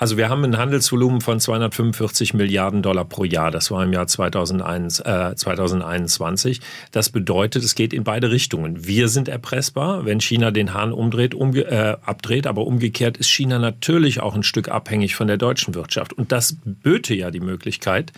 Also 0.00 0.16
wir 0.16 0.28
haben 0.28 0.44
ein 0.44 0.56
Handelsvolumen 0.56 1.20
von 1.20 1.40
245 1.40 2.32
Milliarden 2.32 2.82
Dollar 2.82 3.04
pro 3.04 3.24
Jahr. 3.24 3.50
Das 3.50 3.72
war 3.72 3.82
im 3.82 3.92
Jahr 3.92 4.06
2001, 4.06 5.00
äh, 5.00 5.34
2021. 5.34 6.60
Das 6.92 7.10
bedeutet, 7.10 7.64
es 7.64 7.74
geht 7.74 7.92
in 7.92 8.04
beide 8.04 8.30
Richtungen. 8.30 8.86
Wir 8.86 9.08
sind 9.08 9.26
erpressbar, 9.26 10.04
wenn 10.04 10.20
China 10.20 10.52
den 10.52 10.72
Hahn 10.72 10.92
umdreht, 10.92 11.34
umge 11.34 11.62
äh, 11.62 11.96
abdreht. 12.00 12.46
Aber 12.46 12.64
umgekehrt 12.64 13.16
ist 13.16 13.28
China 13.28 13.58
natürlich 13.58 14.20
auch 14.20 14.36
ein 14.36 14.44
Stück 14.44 14.68
abhängig 14.68 15.16
von 15.16 15.26
der 15.26 15.36
deutschen 15.36 15.74
Wirtschaft. 15.74 16.12
Und 16.12 16.30
das 16.30 16.56
böte 16.64 17.14
ja 17.14 17.32
die 17.32 17.40
Möglichkeit, 17.40 18.12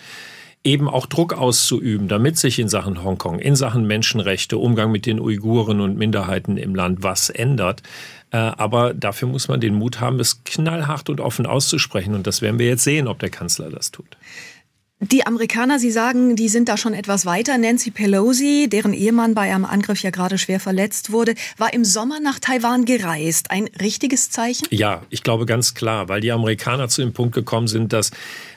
eben 0.62 0.88
auch 0.88 1.06
Druck 1.06 1.32
auszuüben, 1.32 2.08
damit 2.08 2.36
sich 2.36 2.58
in 2.58 2.68
Sachen 2.68 3.02
Hongkong, 3.02 3.38
in 3.38 3.56
Sachen 3.56 3.86
Menschenrechte, 3.86 4.58
Umgang 4.58 4.92
mit 4.92 5.06
den 5.06 5.18
Uiguren 5.18 5.80
und 5.80 5.96
Minderheiten 5.96 6.58
im 6.58 6.74
Land 6.74 7.02
was 7.02 7.30
ändert. 7.30 7.82
Äh, 8.32 8.36
aber 8.36 8.94
dafür 8.94 9.28
muss 9.28 9.48
man 9.48 9.60
den 9.60 9.74
Mut 9.74 10.00
haben, 10.00 10.20
es 10.20 10.44
knallhart 10.44 11.10
und 11.10 11.20
offen 11.20 11.46
auszusprechen. 11.46 12.14
Und 12.14 12.26
das 12.26 12.42
werden 12.42 12.58
wir 12.58 12.66
jetzt 12.66 12.84
sehen, 12.84 13.08
ob 13.08 13.18
der 13.18 13.30
Kanzler 13.30 13.70
das 13.70 13.90
tut. 13.90 14.16
Die 15.02 15.26
Amerikaner, 15.26 15.78
Sie 15.78 15.90
sagen, 15.90 16.36
die 16.36 16.50
sind 16.50 16.68
da 16.68 16.76
schon 16.76 16.92
etwas 16.92 17.24
weiter. 17.24 17.56
Nancy 17.56 17.90
Pelosi, 17.90 18.68
deren 18.70 18.92
Ehemann 18.92 19.32
bei 19.32 19.50
einem 19.50 19.64
Angriff 19.64 20.02
ja 20.02 20.10
gerade 20.10 20.36
schwer 20.36 20.60
verletzt 20.60 21.10
wurde, 21.10 21.34
war 21.56 21.72
im 21.72 21.86
Sommer 21.86 22.20
nach 22.20 22.38
Taiwan 22.38 22.84
gereist. 22.84 23.50
Ein 23.50 23.70
richtiges 23.80 24.28
Zeichen? 24.28 24.66
Ja, 24.70 25.00
ich 25.08 25.22
glaube 25.22 25.46
ganz 25.46 25.72
klar, 25.72 26.10
weil 26.10 26.20
die 26.20 26.30
Amerikaner 26.30 26.90
zu 26.90 27.00
dem 27.00 27.14
Punkt 27.14 27.34
gekommen 27.34 27.66
sind, 27.66 27.94
dass 27.94 28.10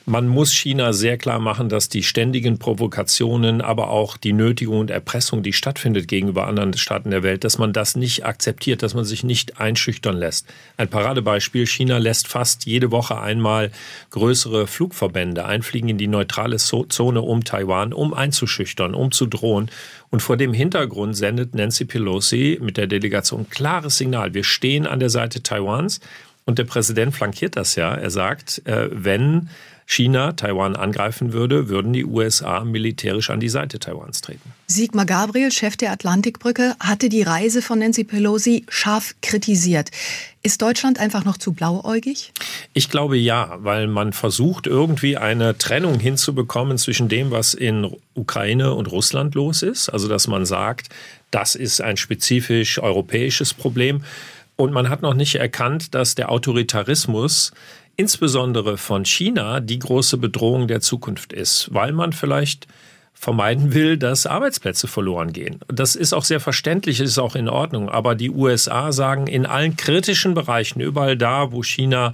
man 0.06 0.28
muss 0.28 0.52
China 0.52 0.92
sehr 0.92 1.18
klar 1.18 1.40
machen, 1.40 1.70
dass 1.70 1.88
die 1.88 2.04
ständigen 2.04 2.60
Provokationen, 2.60 3.62
aber 3.62 3.90
auch 3.90 4.18
die 4.18 4.34
Nötigung 4.34 4.80
und 4.80 4.92
Erpressung, 4.92 5.44
die 5.44 5.54
stattfindet 5.54 6.10
gegenüber 6.10 6.46
anderen 6.48 6.74
Staaten 6.74 7.12
der 7.12 7.24
Welt, 7.24 7.46
dass 7.46 7.58
man 7.58 7.72
das 7.72 7.96
nicht 7.96 8.26
akzeptiert, 8.26 8.84
dass 8.84 8.96
man 8.96 9.06
sich 9.06 9.24
nicht 9.24 9.62
einschüchtern 9.62 10.18
lässt. 10.18 10.46
Ein 10.76 10.90
Paradebeispiel, 10.90 11.66
China 11.66 12.00
lässt 12.00 12.28
fast 12.28 12.66
jede 12.66 12.92
Woche 12.92 13.22
einmal 13.22 13.72
größere 14.10 14.68
Flugverbände 14.68 15.46
einfliegen 15.46 15.90
in 15.90 15.98
die 15.98 16.08
neutrale 16.08 16.58
Zone 16.58 17.22
um 17.22 17.46
Taiwan, 17.46 17.94
um 17.94 18.14
einzuschüchtern, 18.14 18.96
um 18.96 19.12
zu 19.12 19.26
drohen. 19.26 19.72
Und 20.10 20.22
vor 20.22 20.36
dem 20.36 20.54
Hintergrund 20.54 21.16
sendet 21.16 21.56
Nancy 21.56 21.86
Pelosi 21.86 22.60
mit 22.62 22.76
der 22.76 22.88
Delegation 22.88 23.42
ein 23.42 23.50
klares 23.50 23.98
Signal. 23.98 24.34
Wir 24.34 24.44
stehen 24.44 24.86
an 24.86 25.00
der 25.00 25.10
Seite 25.10 25.44
Taiwans. 25.44 26.02
Und 26.46 26.60
der 26.60 26.66
Präsident 26.66 27.16
flankiert 27.16 27.56
das 27.56 27.76
ja. 27.76 27.94
Er 27.94 28.10
sagt, 28.10 28.68
äh, 28.68 28.90
wenn 28.92 29.50
China 29.86 30.34
Taiwan 30.34 30.76
angreifen 30.76 31.34
würde, 31.34 31.70
würden 31.70 31.94
die 31.94 32.06
USA 32.06 32.64
militärisch 32.64 33.30
an 33.30 33.40
die 33.40 33.50
Seite 33.50 33.80
Taiwans 33.80 34.22
treten. 34.22 34.54
Sigmar 34.68 35.06
Gabriel, 35.06 35.52
Chef 35.52 35.78
der 35.78 35.92
Atlantikbrücke, 35.92 36.76
hatte 36.80 37.10
die 37.10 37.22
Reise 37.22 37.62
von 37.62 37.80
Nancy 37.80 38.04
Pelosi 38.04 38.66
scharf 38.70 39.16
kritisiert. 39.22 39.92
Ist 40.42 40.62
Deutschland 40.62 41.00
einfach 41.00 41.26
noch 41.26 41.38
zu 41.38 41.54
blauäugig? 41.54 42.34
Ich 42.74 42.90
glaube 42.90 43.18
ja, 43.18 43.58
weil 43.60 43.88
man 43.88 44.14
versucht 44.14 44.68
irgendwie 44.68 45.16
eine 45.18 45.58
Trennung 45.58 46.00
hinzubekommen 46.00 46.78
zwischen 46.78 47.08
dem, 47.08 47.32
was 47.32 47.54
in 47.54 47.96
Ukraine 48.14 48.74
und 48.74 48.92
Russland 48.92 49.36
los 49.36 49.62
ist. 49.62 49.90
Also 49.90 50.08
dass 50.08 50.28
man 50.28 50.46
sagt, 50.46 50.90
das 51.32 51.56
ist 51.56 51.82
ein 51.82 51.98
spezifisch 51.98 52.80
europäisches 52.80 53.54
Problem. 53.54 54.04
Und 54.56 54.72
man 54.72 54.90
hat 54.90 55.02
noch 55.02 55.16
nicht 55.16 55.36
erkannt, 55.36 55.96
dass 55.96 56.14
der 56.16 56.32
Autoritarismus 56.32 57.54
insbesondere 57.96 58.78
von 58.78 59.06
China 59.06 59.60
die 59.60 59.80
große 59.80 60.18
Bedrohung 60.18 60.68
der 60.68 60.82
Zukunft 60.82 61.34
ist, 61.34 61.70
weil 61.74 61.92
man 61.92 62.14
vielleicht 62.14 62.68
vermeiden 63.14 63.74
will, 63.74 63.98
dass 63.98 64.26
Arbeitsplätze 64.26 64.88
verloren 64.88 65.32
gehen. 65.32 65.60
Das 65.68 65.96
ist 65.96 66.14
auch 66.14 66.26
sehr 66.26 66.40
verständlich, 66.40 67.00
ist 67.00 67.20
auch 67.20 67.36
in 67.36 67.48
Ordnung. 67.48 67.90
Aber 67.90 68.16
die 68.16 68.30
USA 68.30 68.92
sagen 68.92 69.28
in 69.28 69.46
allen 69.46 69.78
kritischen 69.78 70.34
Bereichen, 70.34 70.82
überall 70.82 71.16
da, 71.16 71.52
wo 71.52 71.64
China 71.64 72.14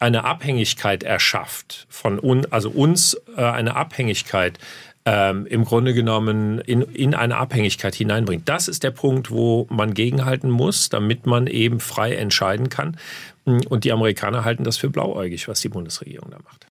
eine 0.00 0.24
Abhängigkeit 0.24 1.02
erschafft 1.02 1.86
von 1.88 2.18
uns, 2.18 2.50
also 2.52 2.68
uns 2.68 3.16
äh, 3.36 3.42
eine 3.42 3.76
Abhängigkeit 3.76 4.58
ähm, 5.06 5.46
im 5.46 5.64
Grunde 5.64 5.94
genommen 5.94 6.58
in, 6.60 6.82
in 6.82 7.14
eine 7.14 7.36
Abhängigkeit 7.36 7.94
hineinbringt. 7.94 8.48
Das 8.48 8.68
ist 8.68 8.82
der 8.82 8.90
Punkt, 8.90 9.30
wo 9.30 9.66
man 9.70 9.94
gegenhalten 9.94 10.50
muss, 10.50 10.88
damit 10.88 11.26
man 11.26 11.46
eben 11.46 11.80
frei 11.80 12.14
entscheiden 12.14 12.68
kann. 12.68 12.96
Und 13.44 13.84
die 13.84 13.92
Amerikaner 13.92 14.44
halten 14.44 14.64
das 14.64 14.78
für 14.78 14.88
blauäugig, 14.88 15.48
was 15.48 15.60
die 15.60 15.68
Bundesregierung 15.68 16.30
da 16.30 16.38
macht. 16.42 16.66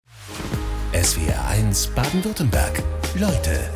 SWR 0.93 1.49
1 1.49 1.89
Baden-Württemberg. 1.89 2.83
Leute, 3.19 3.71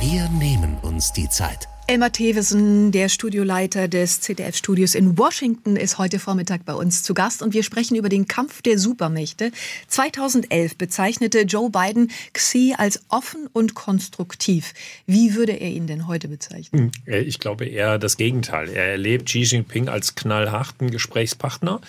wir 0.00 0.28
nehmen 0.30 0.76
uns 0.82 1.12
die 1.12 1.28
Zeit. 1.28 1.68
Elmar 1.90 2.12
Thewesen, 2.12 2.92
der 2.92 3.08
Studioleiter 3.08 3.88
des 3.88 4.20
ZDF-Studios 4.20 4.94
in 4.94 5.16
Washington, 5.16 5.74
ist 5.74 5.96
heute 5.96 6.18
Vormittag 6.18 6.66
bei 6.66 6.74
uns 6.74 7.02
zu 7.02 7.14
Gast 7.14 7.40
und 7.40 7.54
wir 7.54 7.62
sprechen 7.62 7.96
über 7.96 8.10
den 8.10 8.28
Kampf 8.28 8.60
der 8.60 8.78
Supermächte. 8.78 9.52
2011 9.86 10.76
bezeichnete 10.76 11.40
Joe 11.40 11.70
Biden 11.70 12.10
Xi 12.34 12.74
als 12.76 13.00
offen 13.08 13.48
und 13.54 13.72
konstruktiv. 13.72 14.74
Wie 15.06 15.34
würde 15.34 15.52
er 15.52 15.70
ihn 15.70 15.86
denn 15.86 16.06
heute 16.06 16.28
bezeichnen? 16.28 16.92
Hm, 17.06 17.24
ich 17.24 17.38
glaube 17.38 17.64
eher 17.64 17.98
das 17.98 18.18
Gegenteil. 18.18 18.68
Er 18.68 18.84
erlebt 18.84 19.24
Xi 19.24 19.44
Jinping 19.44 19.88
als 19.88 20.14
knallharten 20.14 20.90
Gesprächspartner 20.90 21.80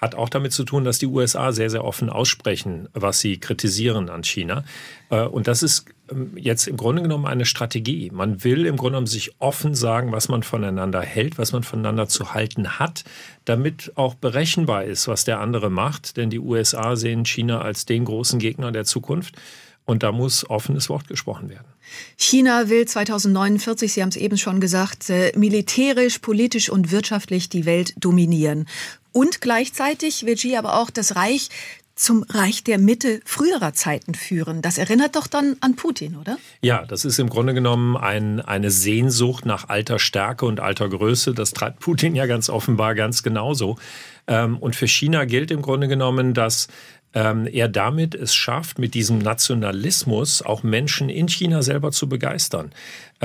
hat 0.00 0.14
auch 0.14 0.30
damit 0.30 0.52
zu 0.52 0.64
tun, 0.64 0.84
dass 0.84 0.98
die 0.98 1.06
USA 1.06 1.52
sehr, 1.52 1.68
sehr 1.68 1.84
offen 1.84 2.08
aussprechen, 2.08 2.88
was 2.94 3.20
sie 3.20 3.38
kritisieren 3.38 4.08
an 4.08 4.24
China. 4.24 4.64
Äh, 5.10 5.24
und 5.24 5.46
das 5.46 5.62
ist 5.62 5.84
jetzt 6.36 6.66
im 6.66 6.76
Grunde 6.76 7.02
genommen 7.02 7.26
eine 7.26 7.44
Strategie. 7.44 8.10
Man 8.12 8.44
will 8.44 8.66
im 8.66 8.76
Grunde 8.76 8.92
genommen 8.92 9.06
sich 9.06 9.32
offen 9.38 9.74
sagen, 9.74 10.12
was 10.12 10.28
man 10.28 10.42
voneinander 10.42 11.00
hält, 11.00 11.38
was 11.38 11.52
man 11.52 11.62
voneinander 11.62 12.08
zu 12.08 12.34
halten 12.34 12.78
hat, 12.78 13.04
damit 13.44 13.92
auch 13.94 14.14
berechenbar 14.14 14.84
ist, 14.84 15.08
was 15.08 15.24
der 15.24 15.40
andere 15.40 15.70
macht. 15.70 16.16
Denn 16.16 16.30
die 16.30 16.40
USA 16.40 16.96
sehen 16.96 17.24
China 17.24 17.60
als 17.60 17.86
den 17.86 18.04
großen 18.04 18.38
Gegner 18.38 18.72
der 18.72 18.84
Zukunft. 18.84 19.36
Und 19.86 20.02
da 20.02 20.12
muss 20.12 20.48
offenes 20.48 20.88
Wort 20.88 21.08
gesprochen 21.08 21.48
werden. 21.48 21.66
China 22.16 22.68
will 22.68 22.86
2049, 22.86 23.92
Sie 23.92 24.02
haben 24.02 24.10
es 24.10 24.16
eben 24.16 24.38
schon 24.38 24.60
gesagt, 24.60 25.10
äh, 25.10 25.32
militärisch, 25.36 26.18
politisch 26.18 26.70
und 26.70 26.92
wirtschaftlich 26.92 27.48
die 27.48 27.64
Welt 27.64 27.94
dominieren. 27.96 28.68
Und 29.12 29.40
gleichzeitig 29.40 30.24
will 30.24 30.36
Xi 30.36 30.56
aber 30.56 30.78
auch 30.78 30.90
das 30.90 31.16
Reich 31.16 31.48
zum 32.00 32.24
Reich 32.28 32.64
der 32.64 32.78
Mitte 32.78 33.20
früherer 33.24 33.74
Zeiten 33.74 34.14
führen. 34.14 34.62
Das 34.62 34.78
erinnert 34.78 35.16
doch 35.16 35.26
dann 35.26 35.56
an 35.60 35.76
Putin, 35.76 36.16
oder? 36.16 36.38
Ja, 36.62 36.86
das 36.86 37.04
ist 37.04 37.18
im 37.18 37.28
Grunde 37.28 37.52
genommen 37.52 37.96
ein, 37.96 38.40
eine 38.40 38.70
Sehnsucht 38.70 39.44
nach 39.44 39.68
alter 39.68 39.98
Stärke 39.98 40.46
und 40.46 40.60
alter 40.60 40.88
Größe. 40.88 41.34
Das 41.34 41.52
treibt 41.52 41.80
Putin 41.80 42.14
ja 42.14 42.26
ganz 42.26 42.48
offenbar 42.48 42.94
ganz 42.94 43.22
genauso. 43.22 43.76
Ähm, 44.26 44.56
und 44.56 44.76
für 44.76 44.88
China 44.88 45.26
gilt 45.26 45.50
im 45.50 45.60
Grunde 45.60 45.88
genommen, 45.88 46.32
dass 46.32 46.68
ähm, 47.12 47.46
er 47.46 47.68
damit 47.68 48.14
es 48.14 48.34
schafft, 48.34 48.78
mit 48.78 48.94
diesem 48.94 49.18
Nationalismus 49.18 50.42
auch 50.42 50.62
Menschen 50.62 51.10
in 51.10 51.28
China 51.28 51.60
selber 51.60 51.92
zu 51.92 52.08
begeistern 52.08 52.72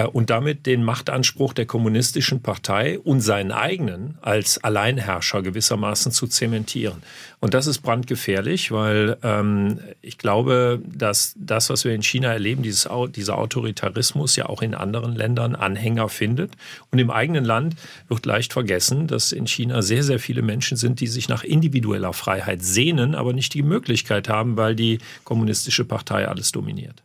und 0.04 0.30
damit 0.30 0.66
den 0.66 0.84
Machtanspruch 0.84 1.54
der 1.54 1.66
kommunistischen 1.66 2.42
Partei 2.42 3.00
und 3.00 3.22
seinen 3.22 3.54
eigenen 3.54 4.18
als 4.22 4.62
Alleinherrscher 4.62 5.42
gewissermaßen 5.42 6.12
zu 6.12 6.28
zementieren. 6.28 7.02
Und 7.40 7.54
das 7.54 7.66
ist 7.66 7.80
brandgefährlich, 7.80 8.72
weil 8.72 9.18
ähm, 9.24 9.80
ich 10.02 10.18
glaube, 10.18 10.82
dass 10.86 11.34
das, 11.38 11.70
was 11.70 11.86
wir 11.86 11.94
in 11.94 12.04
China 12.04 12.34
erleben, 12.34 12.62
dieses, 12.62 12.90
dieser 13.16 13.38
Autoritarismus 13.38 14.36
ja 14.36 14.48
auch 14.48 14.62
in 14.62 14.76
anderen 14.76 15.16
Ländern 15.16 15.56
Anhänger 15.56 16.10
findet. 16.10 16.52
Und 16.92 17.00
im 17.00 17.10
eigenen 17.10 17.46
Land 17.46 17.76
wird 18.10 18.26
leicht 18.26 18.52
vergessen, 18.52 19.08
dass 19.08 19.32
in 19.32 19.48
China 19.48 19.82
sehr, 19.82 20.04
sehr 20.04 20.20
viele 20.20 20.42
Menschen 20.42 20.76
sind, 20.76 21.00
die 21.00 21.08
sich 21.08 21.30
nach 21.30 21.44
individueller 21.46 22.12
Freiheit 22.12 22.64
sehnen, 22.64 23.16
aber 23.16 23.32
nicht 23.32 23.54
die 23.54 23.64
Möglichkeit 23.64 24.28
haben, 24.28 24.58
weil 24.58 24.76
die 24.76 24.98
kommunistische 25.24 25.86
Partei 25.86 26.28
alles 26.28 26.52
dominiert. 26.52 27.02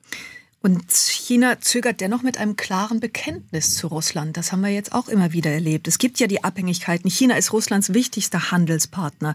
Und 0.62 0.92
China 0.92 1.58
zögert 1.60 2.02
dennoch 2.02 2.22
mit 2.22 2.36
einem 2.36 2.54
klaren 2.54 3.00
Bekenntnis 3.00 3.76
zu 3.76 3.86
Russland. 3.86 4.36
Das 4.36 4.52
haben 4.52 4.60
wir 4.60 4.68
jetzt 4.68 4.92
auch 4.92 5.08
immer 5.08 5.32
wieder 5.32 5.50
erlebt. 5.50 5.88
Es 5.88 5.96
gibt 5.96 6.20
ja 6.20 6.26
die 6.26 6.44
Abhängigkeiten. 6.44 7.10
China 7.10 7.36
ist 7.36 7.52
Russlands 7.52 7.94
wichtigster 7.94 8.50
Handelspartner. 8.50 9.34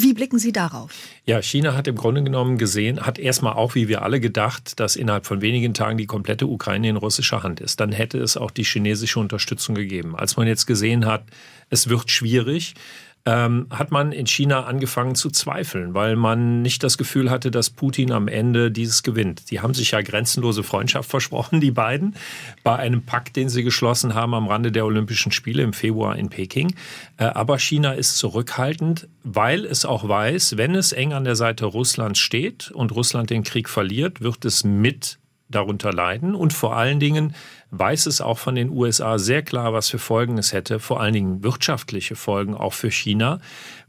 Wie 0.00 0.12
blicken 0.12 0.38
Sie 0.38 0.52
darauf? 0.52 0.92
Ja, 1.24 1.42
China 1.42 1.74
hat 1.74 1.88
im 1.88 1.96
Grunde 1.96 2.22
genommen 2.22 2.56
gesehen, 2.56 3.00
hat 3.00 3.18
erstmal 3.18 3.54
auch 3.54 3.74
wie 3.74 3.88
wir 3.88 4.02
alle 4.02 4.20
gedacht, 4.20 4.78
dass 4.78 4.94
innerhalb 4.94 5.26
von 5.26 5.40
wenigen 5.40 5.74
Tagen 5.74 5.98
die 5.98 6.06
komplette 6.06 6.46
Ukraine 6.46 6.90
in 6.90 6.96
russischer 6.96 7.42
Hand 7.42 7.58
ist. 7.58 7.80
Dann 7.80 7.90
hätte 7.90 8.18
es 8.18 8.36
auch 8.36 8.52
die 8.52 8.62
chinesische 8.62 9.18
Unterstützung 9.18 9.74
gegeben. 9.74 10.14
Als 10.14 10.36
man 10.36 10.46
jetzt 10.46 10.66
gesehen 10.66 11.04
hat, 11.04 11.24
es 11.68 11.88
wird 11.88 12.12
schwierig, 12.12 12.74
ähm, 13.28 13.66
hat 13.68 13.90
man 13.90 14.12
in 14.12 14.26
China 14.26 14.64
angefangen 14.64 15.14
zu 15.14 15.28
zweifeln, 15.28 15.92
weil 15.92 16.16
man 16.16 16.62
nicht 16.62 16.82
das 16.82 16.96
Gefühl 16.96 17.30
hatte, 17.30 17.50
dass 17.50 17.68
Putin 17.68 18.10
am 18.10 18.26
Ende 18.26 18.70
dieses 18.70 19.02
gewinnt. 19.02 19.50
Die 19.50 19.60
haben 19.60 19.74
sich 19.74 19.90
ja 19.90 20.00
grenzenlose 20.00 20.62
Freundschaft 20.62 21.10
versprochen, 21.10 21.60
die 21.60 21.70
beiden, 21.70 22.14
bei 22.64 22.76
einem 22.76 23.02
Pakt, 23.02 23.36
den 23.36 23.50
sie 23.50 23.64
geschlossen 23.64 24.14
haben 24.14 24.32
am 24.32 24.48
Rande 24.48 24.72
der 24.72 24.86
Olympischen 24.86 25.30
Spiele 25.30 25.62
im 25.62 25.74
Februar 25.74 26.16
in 26.16 26.30
Peking. 26.30 26.74
Äh, 27.18 27.24
aber 27.24 27.58
China 27.58 27.92
ist 27.92 28.16
zurückhaltend, 28.16 29.08
weil 29.24 29.66
es 29.66 29.84
auch 29.84 30.08
weiß, 30.08 30.56
wenn 30.56 30.74
es 30.74 30.92
eng 30.92 31.12
an 31.12 31.24
der 31.24 31.36
Seite 31.36 31.66
Russlands 31.66 32.20
steht 32.20 32.70
und 32.70 32.92
Russland 32.92 33.28
den 33.28 33.44
Krieg 33.44 33.68
verliert, 33.68 34.22
wird 34.22 34.46
es 34.46 34.64
mit 34.64 35.18
darunter 35.50 35.92
leiden 35.92 36.34
und 36.34 36.52
vor 36.52 36.76
allen 36.76 37.00
Dingen 37.00 37.34
weiß 37.70 38.06
es 38.06 38.20
auch 38.20 38.38
von 38.38 38.54
den 38.54 38.70
USA 38.70 39.18
sehr 39.18 39.42
klar, 39.42 39.72
was 39.72 39.88
für 39.88 39.98
Folgen 39.98 40.38
es 40.38 40.52
hätte, 40.52 40.80
vor 40.80 41.00
allen 41.00 41.12
Dingen 41.12 41.42
wirtschaftliche 41.42 42.16
Folgen 42.16 42.54
auch 42.54 42.72
für 42.72 42.90
China, 42.90 43.40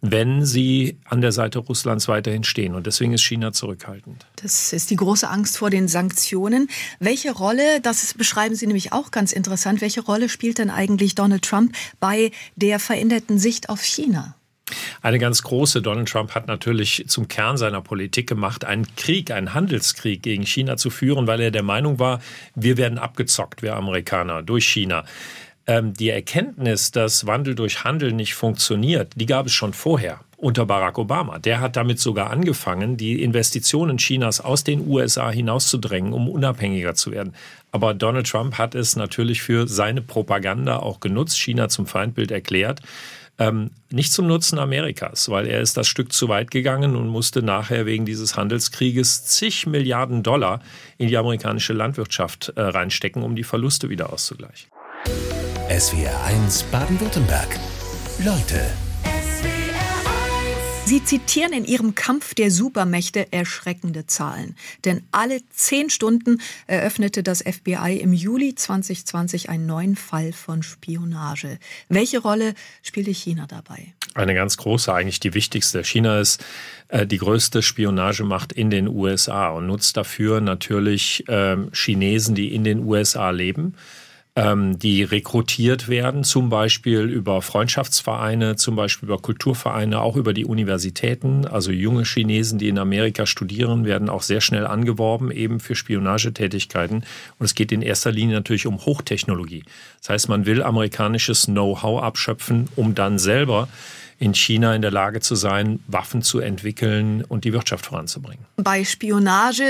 wenn 0.02 0.46
sie 0.46 0.98
an 1.06 1.22
der 1.22 1.32
Seite 1.32 1.60
Russlands 1.60 2.08
weiterhin 2.08 2.44
stehen. 2.44 2.76
Und 2.76 2.88
deswegen 2.88 3.14
ist 3.14 3.24
China 3.24 3.52
zurückhaltend. 3.52 4.26
Das 4.42 4.74
ist 4.74 4.90
die 4.90 4.96
große 4.96 5.30
Angst 5.30 5.58
vor 5.58 5.70
den 5.70 5.88
Sanktionen. 5.88 6.70
Welche 7.00 7.32
Rolle, 7.32 7.82
das 7.82 8.14
beschreiben 8.14 8.56
Sie 8.56 8.68
nämlich 8.68 8.92
auch 8.92 9.12
ganz 9.12 9.32
interessant, 9.32 9.82
welche 9.82 10.02
Rolle 10.02 10.30
spielt 10.30 10.58
denn 10.58 10.70
eigentlich 10.70 11.16
Donald 11.16 11.44
Trump 11.44 11.74
bei 12.00 12.32
der 12.56 12.80
veränderten 12.80 13.40
Sicht 13.40 13.70
auf 13.70 13.82
China? 13.82 14.36
Eine 15.02 15.20
ganz 15.20 15.44
große. 15.44 15.82
Donald 15.82 16.10
Trump 16.10 16.36
hat 16.36 16.48
natürlich 16.48 17.06
zum 17.08 17.28
Kern 17.28 17.58
seiner 17.58 17.82
Politik 17.82 18.28
gemacht, 18.28 18.66
einen 18.66 18.88
Krieg, 18.96 19.32
einen 19.32 19.54
Handelskrieg 19.54 20.22
gegen 20.22 20.46
China 20.46 20.78
zu 20.78 20.90
führen, 20.90 21.28
weil 21.28 21.40
er 21.40 21.52
der 21.52 21.64
Meinung 21.64 22.00
war, 22.00 22.20
wir 22.56 22.78
werden 22.78 22.98
abgezockt, 22.98 23.62
wir 23.62 23.76
Amerikaner, 23.76 24.44
durch 24.44 24.68
China. 24.68 25.06
Ähm, 25.68 25.94
die 25.94 26.10
Erkenntnis, 26.10 26.92
dass 26.92 27.28
Wandel 27.28 27.56
durch 27.56 27.84
Handel 27.84 28.12
nicht 28.12 28.34
funktioniert, 28.34 29.14
die 29.16 29.26
gab 29.26 29.46
es 29.46 29.54
schon 29.54 29.74
vorher 29.74 30.22
unter 30.40 30.66
Barack 30.66 30.98
Obama. 30.98 31.38
Der 31.38 31.60
hat 31.60 31.76
damit 31.76 32.00
sogar 32.00 32.30
angefangen, 32.30 32.98
die 32.98 33.22
Investitionen 33.22 33.98
Chinas 33.98 34.42
aus 34.42 34.64
den 34.64 34.88
USA 34.88 35.30
hinauszudrängen, 35.30 36.14
um 36.14 36.30
unabhängiger 36.30 36.96
zu 36.96 37.12
werden. 37.12 37.36
Aber 37.72 37.94
Donald 37.94 38.28
Trump 38.28 38.58
hat 38.58 38.74
es 38.74 38.96
natürlich 38.96 39.42
für 39.42 39.68
seine 39.68 40.02
Propaganda 40.02 40.78
auch 40.78 41.02
genutzt, 41.02 41.38
China 41.38 41.70
zum 41.70 41.86
Feindbild 41.86 42.32
erklärt. 42.32 42.82
Ähm, 43.40 43.72
nicht 43.90 44.12
zum 44.12 44.28
Nutzen 44.28 44.60
Amerikas, 44.60 45.30
weil 45.30 45.48
er 45.48 45.62
ist 45.62 45.78
das 45.78 45.88
Stück 45.88 46.12
zu 46.12 46.28
weit 46.28 46.52
gegangen 46.52 46.98
und 46.98 47.08
musste 47.08 47.42
nachher 47.42 47.86
wegen 47.86 48.06
dieses 48.06 48.36
Handelskrieges 48.36 49.26
zig 49.26 49.66
Milliarden 49.66 50.24
Dollar 50.24 50.62
in 50.98 51.08
die 51.08 51.18
amerikanische 51.18 51.74
Landwirtschaft 51.74 52.54
äh, 52.56 52.62
reinstecken, 52.62 53.24
um 53.24 53.36
die 53.36 53.46
Verluste 53.46 53.90
wieder 53.90 54.12
auszugleichen. 54.12 54.70
SWR 55.70 56.26
1 56.26 56.64
Baden-Württemberg. 56.64 57.58
Leute 58.26 58.89
Sie 60.90 61.04
zitieren 61.04 61.54
in 61.54 61.66
Ihrem 61.66 61.94
Kampf 61.94 62.34
der 62.34 62.50
Supermächte 62.50 63.32
erschreckende 63.32 64.08
Zahlen. 64.08 64.56
Denn 64.86 65.04
alle 65.12 65.42
zehn 65.52 65.92
Stunden 65.92 66.42
eröffnete 66.66 67.22
das 67.22 67.44
FBI 67.44 68.00
im 68.02 68.12
Juli 68.12 68.56
2020 68.56 69.50
einen 69.50 69.68
neuen 69.68 69.96
Fall 69.96 70.34
von 70.34 70.64
Spionage. 70.64 71.60
Welche 71.90 72.18
Rolle 72.18 72.56
spielte 72.82 73.12
China 73.12 73.46
dabei? 73.48 73.94
Eine 74.16 74.34
ganz 74.34 74.58
große, 74.58 74.92
eigentlich 74.92 75.20
die 75.20 75.36
wichtigste. 75.36 75.84
China 75.84 76.20
ist 76.20 76.44
äh, 76.88 77.06
die 77.06 77.20
größte 77.20 77.62
Spionagemacht 77.62 78.52
in 78.52 78.72
den 78.72 78.88
USA 78.88 79.50
und 79.50 79.68
nutzt 79.68 79.96
dafür 79.96 80.42
natürlich 80.42 81.24
äh, 81.28 81.56
Chinesen, 81.72 82.34
die 82.34 82.52
in 82.52 82.64
den 82.64 82.80
USA 82.80 83.30
leben 83.30 83.60
ähm, 83.66 83.76
die 84.38 85.04
rekrutiert 85.04 85.90
werden, 85.90 86.24
zum 86.24 86.50
Beispiel 86.50 87.02
über 87.02 87.42
Freundschaftsvereine, 87.42 88.56
zum 88.56 88.78
Beispiel 88.78 89.08
über 89.08 89.18
Kulturvereine, 89.18 90.00
auch 90.00 90.16
über 90.16 90.34
die 90.34 90.46
Universitäten. 90.46 91.46
Also 91.46 91.72
junge 91.72 92.04
Chinesen, 92.04 92.58
die 92.58 92.70
in 92.70 92.78
Amerika 92.78 93.26
studieren, 93.26 93.84
werden 93.84 94.08
auch 94.08 94.22
sehr 94.22 94.40
schnell 94.40 94.66
angeworben, 94.66 95.32
eben 95.32 95.60
für 95.60 95.76
Spionagetätigkeiten. 95.76 97.04
Und 97.38 97.46
es 97.46 97.54
geht 97.54 97.74
in 97.74 97.82
erster 97.82 98.14
Linie 98.14 98.36
natürlich 98.36 98.66
um 98.66 98.86
Hochtechnologie. 98.86 99.64
Das 100.00 100.10
heißt, 100.10 100.30
man 100.30 100.46
will 100.46 100.64
amerikanisches 100.64 101.48
Know-how 101.48 102.02
abschöpfen, 102.02 102.70
um 102.78 102.96
dann 102.96 103.20
selber 103.20 103.68
in 104.20 104.34
China 104.36 104.76
in 104.76 104.82
der 104.82 104.92
Lage 104.92 105.22
zu 105.22 105.36
sein, 105.36 105.80
Waffen 105.88 106.22
zu 106.22 106.40
entwickeln 106.40 107.24
und 107.24 107.46
die 107.46 107.54
Wirtschaft 107.54 107.86
voranzubringen. 107.86 108.46
Bei 108.58 108.84
Spionage 108.84 109.64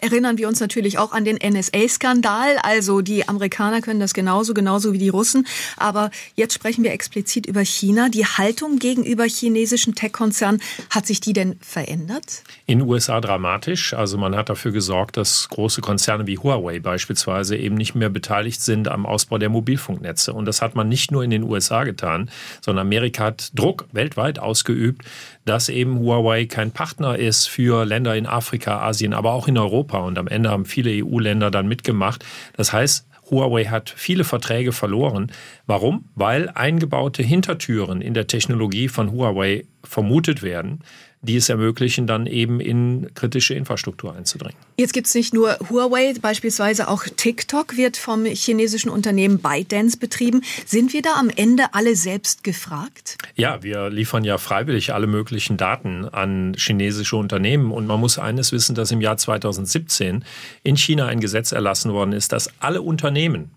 erinnern 0.00 0.38
wir 0.38 0.48
uns 0.48 0.58
natürlich 0.58 0.98
auch 0.98 1.12
an 1.12 1.26
den 1.26 1.36
NSA-Skandal. 1.36 2.56
Also 2.62 3.02
die 3.02 3.28
Amerikaner 3.28 3.82
können 3.82 4.00
das 4.00 4.14
genauso, 4.14 4.54
genauso 4.54 4.94
wie 4.94 4.98
die 4.98 5.10
Russen. 5.10 5.46
Aber 5.76 6.10
jetzt 6.34 6.54
sprechen 6.54 6.82
wir 6.82 6.92
explizit 6.92 7.44
über 7.44 7.62
China. 7.62 8.08
Die 8.08 8.24
Haltung 8.24 8.78
gegenüber 8.78 9.24
chinesischen 9.24 9.94
Tech-Konzernen, 9.94 10.62
hat 10.88 11.06
sich 11.06 11.20
die 11.20 11.34
denn 11.34 11.56
verändert? 11.60 12.42
In 12.64 12.78
den 12.78 12.88
USA 12.88 13.20
dramatisch. 13.20 13.92
Also 13.92 14.16
man 14.16 14.34
hat 14.34 14.48
dafür 14.48 14.72
gesorgt, 14.72 15.18
dass 15.18 15.48
große 15.50 15.82
Konzerne 15.82 16.26
wie 16.26 16.38
Huawei 16.38 16.80
beispielsweise 16.80 17.56
eben 17.56 17.74
nicht 17.74 17.94
mehr 17.94 18.08
beteiligt 18.08 18.62
sind 18.62 18.88
am 18.88 19.04
Ausbau 19.04 19.36
der 19.36 19.50
Mobilfunknetze. 19.50 20.32
Und 20.32 20.46
das 20.46 20.62
hat 20.62 20.74
man 20.74 20.88
nicht 20.88 21.12
nur 21.12 21.22
in 21.22 21.30
den 21.30 21.42
USA 21.42 21.84
getan, 21.84 22.30
sondern 22.62 22.86
Amerika 22.86 23.24
hat 23.24 23.50
Druck 23.54 23.89
weltweit 23.92 24.38
ausgeübt, 24.38 25.04
dass 25.44 25.68
eben 25.68 25.98
Huawei 25.98 26.46
kein 26.46 26.70
Partner 26.70 27.18
ist 27.18 27.48
für 27.48 27.84
Länder 27.84 28.16
in 28.16 28.26
Afrika, 28.26 28.80
Asien, 28.80 29.14
aber 29.14 29.32
auch 29.32 29.48
in 29.48 29.58
Europa. 29.58 29.98
Und 29.98 30.18
am 30.18 30.28
Ende 30.28 30.50
haben 30.50 30.64
viele 30.64 31.04
EU-Länder 31.04 31.50
dann 31.50 31.68
mitgemacht. 31.68 32.24
Das 32.56 32.72
heißt, 32.72 33.06
Huawei 33.30 33.66
hat 33.66 33.92
viele 33.94 34.24
Verträge 34.24 34.72
verloren. 34.72 35.30
Warum? 35.66 36.06
Weil 36.14 36.50
eingebaute 36.50 37.22
Hintertüren 37.22 38.02
in 38.02 38.14
der 38.14 38.26
Technologie 38.26 38.88
von 38.88 39.12
Huawei 39.12 39.64
vermutet 39.84 40.42
werden 40.42 40.80
die 41.22 41.36
es 41.36 41.50
ermöglichen, 41.50 42.06
dann 42.06 42.26
eben 42.26 42.60
in 42.60 43.10
kritische 43.14 43.52
Infrastruktur 43.54 44.14
einzudringen. 44.14 44.56
Jetzt 44.78 44.94
gibt 44.94 45.06
es 45.06 45.14
nicht 45.14 45.34
nur 45.34 45.58
Huawei, 45.68 46.14
beispielsweise 46.20 46.88
auch 46.88 47.04
TikTok 47.04 47.76
wird 47.76 47.98
vom 47.98 48.24
chinesischen 48.24 48.88
Unternehmen 48.88 49.38
ByteDance 49.38 49.98
betrieben. 49.98 50.42
Sind 50.64 50.94
wir 50.94 51.02
da 51.02 51.16
am 51.18 51.28
Ende 51.28 51.74
alle 51.74 51.94
selbst 51.94 52.42
gefragt? 52.42 53.18
Ja, 53.34 53.62
wir 53.62 53.90
liefern 53.90 54.24
ja 54.24 54.38
freiwillig 54.38 54.94
alle 54.94 55.06
möglichen 55.06 55.58
Daten 55.58 56.06
an 56.08 56.54
chinesische 56.56 57.16
Unternehmen. 57.16 57.70
Und 57.70 57.86
man 57.86 58.00
muss 58.00 58.18
eines 58.18 58.52
wissen, 58.52 58.74
dass 58.74 58.90
im 58.90 59.02
Jahr 59.02 59.18
2017 59.18 60.24
in 60.62 60.76
China 60.78 61.06
ein 61.06 61.20
Gesetz 61.20 61.52
erlassen 61.52 61.92
worden 61.92 62.12
ist, 62.12 62.32
dass 62.32 62.50
alle 62.60 62.80
Unternehmen 62.80 63.50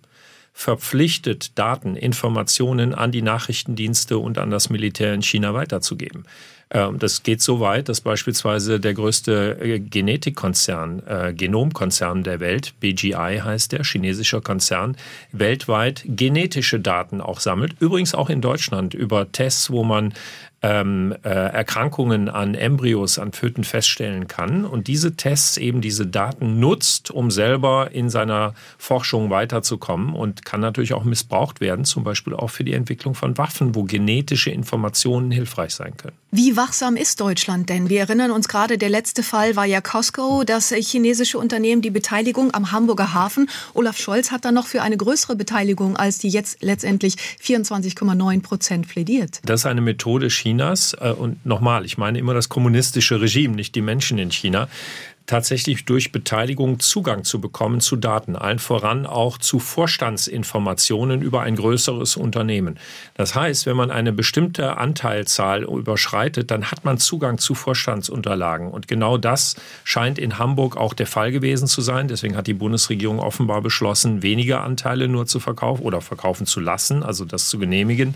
verpflichtet, 0.54 1.58
Daten, 1.58 1.95
Informationen 1.95 2.93
an 2.93 3.12
die 3.12 3.23
Nachrichtendienste 3.23 4.19
und 4.19 4.38
an 4.38 4.52
das 4.52 4.69
Militär 4.69 5.13
in 5.13 5.23
China 5.23 5.54
weiterzugeben. 5.54 6.26
Ähm, 6.69 6.99
das 6.99 7.23
geht 7.23 7.41
so 7.41 7.60
weit, 7.60 7.89
dass 7.89 8.02
beispielsweise 8.02 8.80
der 8.80 8.93
größte 8.93 9.58
äh, 9.62 9.80
Genetikkonzern, 9.80 11.04
äh, 11.08 11.34
Genomkonzern 11.34 12.23
der 12.23 12.39
Welt, 12.39 12.73
BGI 12.80 13.41
heißt 13.43 13.71
der, 13.71 13.84
chinesischer 13.84 14.41
Konzern, 14.41 14.97
weltweit 15.32 16.04
genetische 16.06 16.80
Daten 16.80 17.21
auch 17.21 17.39
sammelt. 17.39 17.76
Übrigens 17.80 18.15
auch 18.15 18.30
in 18.30 18.41
Deutschland 18.41 18.93
über 18.93 19.32
Tests, 19.32 19.69
wo 19.69 19.84
man 19.84 20.13
ähm, 20.63 21.13
äh, 21.23 21.30
Erkrankungen 21.30 22.30
an 22.30 22.56
Embryos, 22.56 23.19
an 23.19 23.34
Föten 23.34 23.65
feststellen 23.65 24.28
kann 24.28 24.65
und 24.65 24.88
diese 24.88 25.15
Tests 25.15 25.58
eben 25.58 25.82
diese 25.82 26.08
Daten 26.08 26.60
nutzt, 26.60 27.12
um 27.12 27.32
selber 27.32 27.91
in 27.91 28.10
seiner 28.10 28.54
Forschung 28.78 29.30
weiterzukommen 29.30 30.15
und 30.15 30.45
kann 30.45 30.62
natürlich 30.62 30.93
auch 30.93 31.04
missbraucht 31.04 31.60
werden, 31.60 31.84
zum 31.84 32.06
Beispiel 32.06 32.34
auch 32.34 32.49
für 32.49 32.63
die 32.63 32.73
Entwicklung 32.73 33.13
von 33.13 33.38
Waffen, 33.38 33.76
wo 33.76 33.84
genetische 33.84 34.52
Informationen 34.52 35.32
hilfreich 35.32 35.76
sein 35.76 35.97
können. 35.97 36.15
Wie 36.32 36.56
wachsam 36.56 36.95
ist 36.95 37.19
Deutschland 37.19 37.69
denn? 37.69 37.89
Wir 37.89 37.99
erinnern 37.99 38.32
uns 38.32 38.47
gerade, 38.47 38.78
der 38.78 38.89
letzte 38.89 39.21
Fall 39.21 39.56
war 39.58 39.65
ja 39.65 39.82
Costco, 39.82 40.43
das 40.45 40.69
chinesische 40.69 41.38
Unternehmen, 41.38 41.82
die 41.82 41.91
Beteiligung 41.91 42.54
am 42.54 42.71
Hamburger 42.71 43.13
Hafen. 43.13 43.49
Olaf 43.73 43.97
Scholz 43.97 44.32
hat 44.32 44.45
dann 44.45 44.56
noch 44.56 44.67
für 44.67 44.82
eine 44.82 44.95
größere 44.95 45.36
Beteiligung 45.36 45.97
als 45.97 46.19
die 46.19 46.30
jetzt 46.30 46.58
letztendlich 46.62 47.15
24,9 47.43 48.41
Prozent 48.41 48.88
plädiert. 48.88 49.41
Das 49.45 49.62
ist 49.62 49.65
eine 49.65 49.82
Methode 49.82 50.30
China 50.30 50.53
Chinas, 50.54 50.96
äh, 51.00 51.10
und 51.12 51.46
nochmal, 51.46 51.86
ich 51.86 51.98
meine 51.98 52.20
immer 52.20 52.34
das 52.34 52.50
kommunistische 52.50 53.20
Regime, 53.20 53.56
nicht 53.56 53.76
die 53.76 53.82
Menschen 53.82 54.18
in 54.18 54.32
China, 54.32 54.68
tatsächlich 55.34 55.86
durch 55.86 56.12
Beteiligung 56.12 56.80
Zugang 56.80 57.24
zu 57.24 57.41
bekommen 57.41 57.82
zu 57.82 57.96
Daten, 57.96 58.36
allen 58.36 58.60
voran 58.60 59.08
auch 59.08 59.39
zu 59.39 59.58
Vorstandsinformationen 59.58 61.24
über 61.24 61.41
ein 61.41 61.56
größeres 61.56 62.17
Unternehmen. 62.17 62.78
Das 63.15 63.34
heißt, 63.34 63.65
wenn 63.65 63.76
man 63.76 63.89
eine 63.89 64.13
bestimmte 64.13 64.78
Anteilzahl 64.78 65.63
überschreitet, 65.63 66.52
dann 66.52 66.69
hat 66.69 66.86
man 66.86 67.00
Zugang 67.00 67.39
zu 67.39 67.56
Vorstandsunterlagen. 67.56 68.69
Und 68.69 68.88
genau 68.88 69.17
das 69.17 69.56
scheint 69.84 70.19
in 70.19 70.38
Hamburg 70.38 70.78
auch 70.78 70.93
der 70.93 71.08
Fall 71.08 71.32
gewesen 71.32 71.67
zu 71.67 71.82
sein. 71.82 72.08
Deswegen 72.08 72.38
hat 72.38 72.46
die 72.46 72.54
Bundesregierung 72.54 73.19
offenbar 73.19 73.63
beschlossen, 73.63 74.22
weniger 74.22 74.63
Anteile 74.63 75.08
nur 75.08 75.26
zu 75.26 75.39
verkaufen 75.39 75.82
oder 75.82 76.02
verkaufen 76.02 76.46
zu 76.46 76.60
lassen, 76.60 77.02
also 77.02 77.26
das 77.26 77.50
zu 77.50 77.58
genehmigen. 77.58 78.13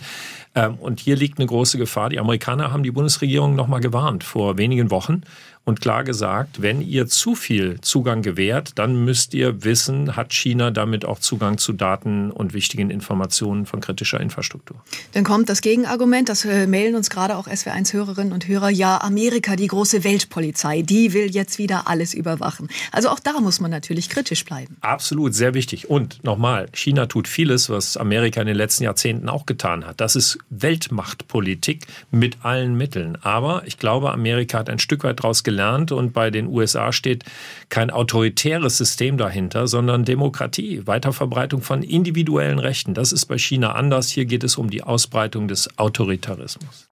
Ähm, 0.53 0.75
und 0.75 0.99
hier 0.99 1.15
liegt 1.15 1.39
eine 1.39 1.47
große 1.47 1.79
Gefahr. 1.79 2.09
Die 2.09 2.19
Amerikaner 2.19 2.71
haben 2.71 2.83
die 2.83 2.91
Bundesregierung 2.91 3.55
noch 3.55 3.67
mal 3.67 3.79
gewarnt 3.79 4.23
vor 4.23 4.59
wenigen 4.59 4.91
Wochen 4.91 5.23
und 5.67 5.81
klar 5.81 6.05
gesagt, 6.05 6.61
wenn 6.61 6.79
ihr 6.79 7.07
zu 7.07 7.35
viel 7.35 7.81
Zugang 7.81 8.21
gewährt, 8.21 8.71
dann 8.75 9.03
müsst 9.03 9.33
ihr 9.33 9.65
wissen, 9.65 10.15
hat 10.15 10.33
China 10.33 10.71
damit 10.71 11.03
auch 11.03 11.19
Zugang 11.19 11.57
zu 11.57 11.73
Daten 11.73 12.31
und 12.31 12.53
wichtigen 12.53 12.89
Informationen 12.89 13.65
von 13.65 13.81
kritischer 13.81 14.21
Infrastruktur. 14.21 14.77
Dann 15.11 15.25
kommt 15.25 15.49
das 15.49 15.59
Gegenargument, 15.59 16.29
das 16.29 16.45
äh, 16.45 16.67
mailen 16.67 16.95
uns 16.95 17.09
gerade 17.09 17.35
auch 17.35 17.49
SW1-Hörerinnen 17.49 18.31
und 18.31 18.47
Hörer, 18.47 18.69
ja, 18.69 19.01
Amerika, 19.01 19.57
die 19.57 19.67
große 19.67 20.05
Weltpolizei, 20.05 20.83
die 20.83 21.11
will 21.11 21.29
jetzt 21.29 21.57
wieder 21.57 21.89
alles 21.89 22.13
überwachen. 22.13 22.69
Also 22.93 23.09
auch 23.09 23.19
da 23.19 23.41
muss 23.41 23.59
man 23.59 23.69
natürlich 23.69 24.07
kritisch 24.07 24.45
bleiben. 24.45 24.77
Absolut, 24.79 25.35
sehr 25.35 25.53
wichtig. 25.53 25.89
Und 25.89 26.23
nochmal, 26.23 26.69
China 26.71 27.07
tut 27.07 27.27
vieles, 27.27 27.69
was 27.69 27.97
Amerika 27.97 28.39
in 28.39 28.47
den 28.47 28.55
letzten 28.55 28.85
Jahrzehnten 28.85 29.27
auch 29.27 29.45
getan 29.45 29.85
hat. 29.85 29.99
Das 29.99 30.15
ist 30.15 30.39
Weltmachtpolitik 30.49 31.87
mit 32.09 32.37
allen 32.45 32.77
Mitteln. 32.77 33.17
Aber 33.21 33.63
ich 33.65 33.77
glaube, 33.77 34.13
Amerika 34.13 34.59
hat 34.59 34.69
ein 34.69 34.79
Stück 34.79 35.03
weit 35.03 35.19
daraus 35.19 35.43
gelernt 35.43 35.56
und 35.91 36.13
bei 36.13 36.29
den 36.29 36.47
USA 36.47 36.91
steht 36.91 37.23
kein 37.69 37.89
autoritäres 37.89 38.77
System 38.77 39.17
dahinter, 39.17 39.67
sondern 39.67 40.05
Demokratie, 40.05 40.85
Weiterverbreitung 40.85 41.61
von 41.61 41.83
individuellen 41.83 42.59
Rechten. 42.59 42.93
Das 42.93 43.11
ist 43.11 43.25
bei 43.25 43.37
China 43.37 43.73
anders. 43.73 44.09
Hier 44.09 44.25
geht 44.25 44.43
es 44.43 44.57
um 44.57 44.69
die 44.69 44.83
Ausbreitung 44.83 45.47
des 45.47 45.77
Autoritarismus. 45.77 46.89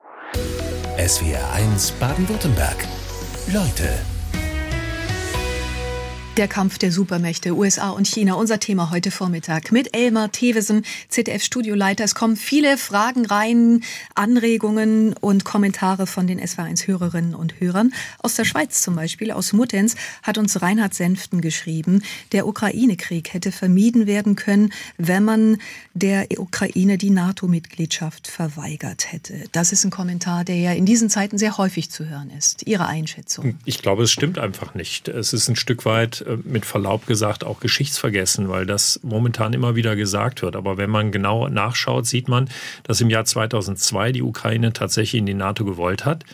SWR 0.98 1.54
1 1.54 1.92
Baden-Württemberg. 2.00 2.88
Leute 3.54 4.15
der 6.38 6.48
Kampf 6.50 6.78
der 6.78 6.92
Supermächte 6.92 7.56
USA 7.56 7.92
und 7.92 8.08
China, 8.08 8.34
unser 8.34 8.60
Thema 8.60 8.92
heute 8.92 9.10
Vormittag 9.10 9.72
mit 9.72 9.96
Elmar 9.96 10.34
Thewesen, 10.34 10.84
ZDF-Studioleiter. 11.08 12.04
Es 12.04 12.14
kommen 12.14 12.36
viele 12.36 12.78
Fragen 12.78 13.26
rein, 13.26 13.84
Anregungen 14.16 15.14
und 15.14 15.46
Kommentare 15.46 16.08
von 16.08 16.28
den 16.28 16.42
SW1-Hörerinnen 16.42 17.36
und 17.36 17.62
Hörern. 17.62 17.94
Aus 18.20 18.36
der 18.36 18.44
Schweiz 18.44 18.82
zum 18.82 18.96
Beispiel, 18.98 19.32
aus 19.32 19.54
Muttenz, 19.54 19.96
hat 20.24 20.38
uns 20.38 20.62
Reinhard 20.62 20.94
Senften 20.94 21.40
geschrieben, 21.40 22.04
der 22.34 22.48
Ukraine-Krieg 22.48 23.34
hätte 23.34 23.54
vermieden 23.54 24.06
werden 24.06 24.36
können, 24.36 24.74
wenn 24.98 25.24
man 25.24 25.58
der 25.94 26.28
Ukraine 26.38 26.98
die 26.98 27.12
NATO-Mitgliedschaft 27.12 28.28
verweigert 28.28 29.14
hätte. 29.14 29.46
Das 29.54 29.72
ist 29.72 29.86
ein 29.86 29.92
Kommentar, 29.92 30.44
der 30.44 30.58
ja 30.58 30.74
in 30.74 30.86
diesen 30.86 31.10
Zeiten 31.10 31.38
sehr 31.38 31.58
häufig 31.58 31.92
zu 31.92 32.10
hören 32.10 32.30
ist. 32.38 32.68
Ihre 32.68 32.88
Einschätzung? 32.88 33.58
Ich 33.64 33.82
glaube, 33.82 34.04
es 34.04 34.12
stimmt 34.12 34.38
einfach 34.38 34.76
nicht. 34.76 35.08
Es 35.08 35.32
ist 35.32 35.48
ein 35.48 35.56
Stück 35.56 35.86
weit 35.86 36.25
mit 36.44 36.66
Verlaub 36.66 37.08
gesagt 37.08 37.44
auch 37.44 37.60
geschichtsvergessen, 37.60 38.50
weil 38.50 38.66
das 38.66 39.00
momentan 39.04 39.54
immer 39.54 39.76
wieder 39.76 39.96
gesagt 39.96 40.42
wird. 40.42 40.56
Aber 40.56 40.78
wenn 40.78 40.90
man 40.90 41.12
genau 41.12 41.48
nachschaut, 41.48 42.06
sieht 42.06 42.28
man, 42.28 42.50
dass 42.84 43.02
im 43.02 43.10
Jahr 43.10 43.26
2002 43.26 44.12
die 44.12 44.22
Ukraine 44.22 44.74
tatsächlich 44.74 45.20
in 45.20 45.26
die 45.26 45.34
NATO 45.34 45.66
gewollt 45.66 46.06
hat 46.06 46.26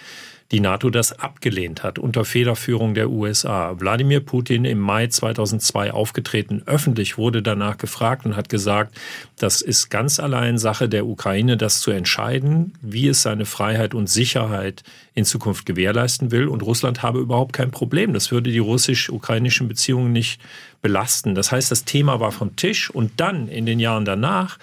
die 0.51 0.59
NATO 0.59 0.89
das 0.89 1.17
abgelehnt 1.17 1.81
hat 1.81 1.97
unter 1.97 2.25
Federführung 2.25 2.93
der 2.93 3.09
USA. 3.09 3.79
Wladimir 3.79 4.19
Putin 4.19 4.65
im 4.65 4.79
Mai 4.79 5.07
2002 5.07 5.91
aufgetreten, 5.91 6.61
öffentlich 6.65 7.17
wurde 7.17 7.41
danach 7.41 7.77
gefragt 7.77 8.25
und 8.25 8.35
hat 8.35 8.49
gesagt, 8.49 8.95
das 9.37 9.61
ist 9.61 9.89
ganz 9.89 10.19
allein 10.19 10.57
Sache 10.57 10.89
der 10.89 11.05
Ukraine, 11.05 11.55
das 11.55 11.79
zu 11.79 11.91
entscheiden, 11.91 12.73
wie 12.81 13.07
es 13.07 13.21
seine 13.21 13.45
Freiheit 13.45 13.93
und 13.93 14.09
Sicherheit 14.09 14.83
in 15.13 15.23
Zukunft 15.23 15.65
gewährleisten 15.65 16.31
will. 16.31 16.47
Und 16.47 16.63
Russland 16.63 17.01
habe 17.01 17.19
überhaupt 17.19 17.53
kein 17.53 17.71
Problem. 17.71 18.13
Das 18.13 18.31
würde 18.31 18.51
die 18.51 18.59
russisch-ukrainischen 18.59 19.67
Beziehungen 19.67 20.11
nicht 20.11 20.41
belasten. 20.81 21.33
Das 21.33 21.51
heißt, 21.51 21.71
das 21.71 21.85
Thema 21.85 22.19
war 22.19 22.31
vom 22.31 22.55
Tisch 22.55 22.89
und 22.89 23.13
dann 23.17 23.47
in 23.47 23.65
den 23.65 23.79
Jahren 23.79 24.05
danach 24.05 24.57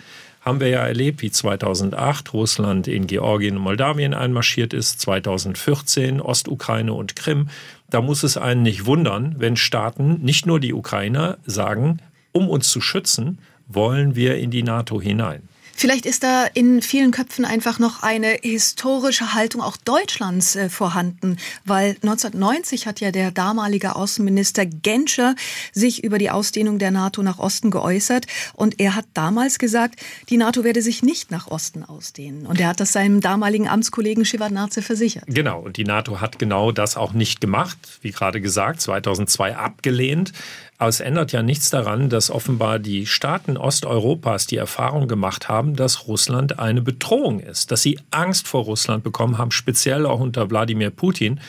haben 0.48 0.60
wir 0.60 0.68
ja 0.68 0.86
erlebt, 0.86 1.20
wie 1.20 1.30
2008 1.30 2.32
Russland 2.32 2.88
in 2.88 3.06
Georgien 3.06 3.58
und 3.58 3.62
Moldawien 3.62 4.14
einmarschiert 4.14 4.72
ist, 4.72 4.98
2014 5.00 6.22
Ostukraine 6.22 6.94
und 6.94 7.16
Krim. 7.16 7.50
Da 7.90 8.00
muss 8.00 8.22
es 8.22 8.38
einen 8.38 8.62
nicht 8.62 8.86
wundern, 8.86 9.34
wenn 9.38 9.56
Staaten, 9.56 10.22
nicht 10.22 10.46
nur 10.46 10.58
die 10.58 10.72
Ukrainer, 10.72 11.36
sagen, 11.44 11.98
um 12.32 12.48
uns 12.48 12.70
zu 12.70 12.80
schützen, 12.80 13.38
wollen 13.66 14.16
wir 14.16 14.38
in 14.38 14.50
die 14.50 14.62
NATO 14.62 15.02
hinein. 15.02 15.42
Vielleicht 15.78 16.06
ist 16.06 16.24
da 16.24 16.44
in 16.44 16.82
vielen 16.82 17.12
Köpfen 17.12 17.44
einfach 17.44 17.78
noch 17.78 18.02
eine 18.02 18.38
historische 18.42 19.34
Haltung 19.34 19.62
auch 19.62 19.76
Deutschlands 19.76 20.56
äh, 20.56 20.70
vorhanden, 20.70 21.36
weil 21.64 21.90
1990 22.02 22.88
hat 22.88 22.98
ja 22.98 23.12
der 23.12 23.30
damalige 23.30 23.94
Außenminister 23.94 24.66
Genscher 24.66 25.36
sich 25.72 26.02
über 26.02 26.18
die 26.18 26.30
Ausdehnung 26.30 26.80
der 26.80 26.90
NATO 26.90 27.22
nach 27.22 27.38
Osten 27.38 27.70
geäußert 27.70 28.26
und 28.54 28.80
er 28.80 28.96
hat 28.96 29.04
damals 29.14 29.60
gesagt, 29.60 30.00
die 30.30 30.36
NATO 30.36 30.64
werde 30.64 30.82
sich 30.82 31.04
nicht 31.04 31.30
nach 31.30 31.46
Osten 31.46 31.84
ausdehnen 31.84 32.44
und 32.46 32.58
er 32.58 32.70
hat 32.70 32.80
das 32.80 32.92
seinem 32.92 33.20
damaligen 33.20 33.68
Amtskollegen 33.68 34.24
Shevardnadze 34.24 34.82
versichert. 34.82 35.26
Genau, 35.28 35.60
und 35.60 35.76
die 35.76 35.84
NATO 35.84 36.20
hat 36.20 36.40
genau 36.40 36.72
das 36.72 36.96
auch 36.96 37.12
nicht 37.12 37.40
gemacht, 37.40 37.78
wie 38.02 38.10
gerade 38.10 38.40
gesagt, 38.40 38.80
2002 38.80 39.54
abgelehnt. 39.54 40.32
Aber 40.78 40.88
es 40.88 41.00
ändert 41.00 41.32
ja 41.32 41.42
nichts 41.42 41.70
daran, 41.70 42.08
dass 42.08 42.30
offenbar 42.30 42.78
die 42.78 43.04
Staaten 43.04 43.56
Osteuropas 43.56 44.46
die 44.46 44.56
Erfahrung 44.56 45.08
gemacht 45.08 45.48
haben, 45.48 45.74
dass 45.74 46.06
Russland 46.06 46.60
eine 46.60 46.82
Bedrohung 46.82 47.40
ist, 47.40 47.72
dass 47.72 47.82
sie 47.82 47.98
Angst 48.12 48.46
vor 48.46 48.62
Russland 48.62 49.02
bekommen 49.02 49.38
haben, 49.38 49.50
speziell 49.50 50.06
auch 50.06 50.20
unter 50.20 50.48
Wladimir 50.50 50.90
Putin. 50.90 51.40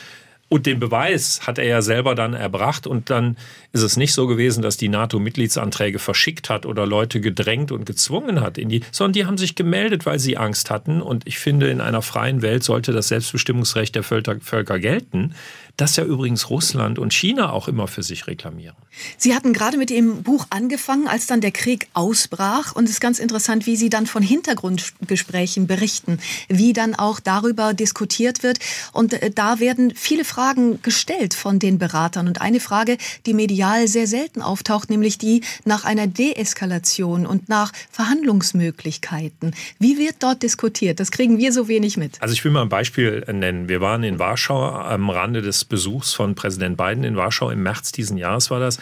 Und 0.52 0.66
den 0.66 0.80
Beweis 0.80 1.46
hat 1.46 1.58
er 1.58 1.64
ja 1.64 1.80
selber 1.80 2.16
dann 2.16 2.34
erbracht. 2.34 2.88
Und 2.88 3.08
dann 3.08 3.36
ist 3.72 3.82
es 3.82 3.96
nicht 3.96 4.12
so 4.12 4.26
gewesen, 4.26 4.62
dass 4.62 4.76
die 4.76 4.88
NATO 4.88 5.20
Mitgliedsanträge 5.20 6.00
verschickt 6.00 6.50
hat 6.50 6.66
oder 6.66 6.86
Leute 6.88 7.20
gedrängt 7.20 7.70
und 7.70 7.86
gezwungen 7.86 8.40
hat 8.40 8.58
in 8.58 8.68
die, 8.68 8.80
sondern 8.90 9.12
die 9.12 9.26
haben 9.26 9.38
sich 9.38 9.54
gemeldet, 9.54 10.06
weil 10.06 10.18
sie 10.18 10.36
Angst 10.36 10.68
hatten. 10.68 11.02
Und 11.02 11.24
ich 11.28 11.38
finde, 11.38 11.70
in 11.70 11.80
einer 11.80 12.02
freien 12.02 12.42
Welt 12.42 12.64
sollte 12.64 12.90
das 12.90 13.06
Selbstbestimmungsrecht 13.06 13.94
der 13.94 14.02
Völker, 14.02 14.40
Völker 14.40 14.80
gelten 14.80 15.36
das 15.80 15.96
ja 15.96 16.04
übrigens 16.04 16.50
Russland 16.50 16.98
und 16.98 17.12
China 17.14 17.52
auch 17.52 17.68
immer 17.68 17.88
für 17.88 18.02
sich 18.02 18.26
reklamieren. 18.26 18.76
Sie 19.16 19.34
hatten 19.34 19.52
gerade 19.52 19.78
mit 19.78 19.90
Ihrem 19.90 20.22
Buch 20.22 20.46
angefangen, 20.50 21.08
als 21.08 21.26
dann 21.26 21.40
der 21.40 21.52
Krieg 21.52 21.86
ausbrach. 21.94 22.74
Und 22.74 22.84
es 22.84 22.92
ist 22.92 23.00
ganz 23.00 23.18
interessant, 23.18 23.66
wie 23.66 23.76
Sie 23.76 23.88
dann 23.88 24.06
von 24.06 24.22
Hintergrundgesprächen 24.22 25.66
berichten, 25.66 26.18
wie 26.48 26.72
dann 26.72 26.94
auch 26.94 27.20
darüber 27.20 27.72
diskutiert 27.72 28.42
wird. 28.42 28.58
Und 28.92 29.14
äh, 29.14 29.30
da 29.30 29.60
werden 29.60 29.92
viele 29.94 30.24
Fragen 30.24 30.82
gestellt 30.82 31.34
von 31.34 31.58
den 31.58 31.78
Beratern. 31.78 32.28
Und 32.28 32.40
eine 32.40 32.60
Frage, 32.60 32.98
die 33.26 33.34
medial 33.34 33.88
sehr 33.88 34.06
selten 34.06 34.42
auftaucht, 34.42 34.90
nämlich 34.90 35.18
die 35.18 35.42
nach 35.64 35.84
einer 35.84 36.06
Deeskalation 36.06 37.26
und 37.26 37.48
nach 37.48 37.72
Verhandlungsmöglichkeiten. 37.90 39.54
Wie 39.78 39.98
wird 39.98 40.16
dort 40.20 40.42
diskutiert? 40.42 41.00
Das 41.00 41.10
kriegen 41.10 41.38
wir 41.38 41.52
so 41.52 41.68
wenig 41.68 41.96
mit. 41.96 42.20
Also 42.20 42.34
ich 42.34 42.44
will 42.44 42.52
mal 42.52 42.62
ein 42.62 42.68
Beispiel 42.68 43.24
nennen. 43.32 43.68
Wir 43.68 43.80
waren 43.80 44.02
in 44.02 44.18
Warschau 44.18 44.70
am 44.70 45.08
Rande 45.10 45.42
des 45.42 45.64
Besuchs 45.70 46.12
von 46.12 46.34
Präsident 46.34 46.76
Biden 46.76 47.02
in 47.02 47.16
Warschau 47.16 47.48
im 47.48 47.62
März 47.62 47.92
diesen 47.92 48.18
Jahres 48.18 48.50
war 48.50 48.60
das. 48.60 48.78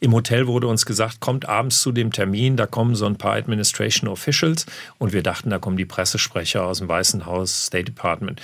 Im 0.00 0.12
Hotel 0.12 0.46
wurde 0.46 0.66
uns 0.66 0.84
gesagt, 0.84 1.20
kommt 1.20 1.48
abends 1.48 1.80
zu 1.80 1.92
dem 1.92 2.12
Termin, 2.12 2.58
da 2.58 2.66
kommen 2.66 2.94
so 2.94 3.06
ein 3.06 3.16
paar 3.16 3.36
Administration 3.36 4.10
Officials 4.10 4.66
und 4.98 5.14
wir 5.14 5.22
dachten, 5.22 5.48
da 5.48 5.58
kommen 5.58 5.78
die 5.78 5.86
Pressesprecher 5.86 6.64
aus 6.64 6.80
dem 6.80 6.88
Weißen 6.88 7.24
Haus, 7.24 7.66
State 7.66 7.84
Department. 7.84 8.42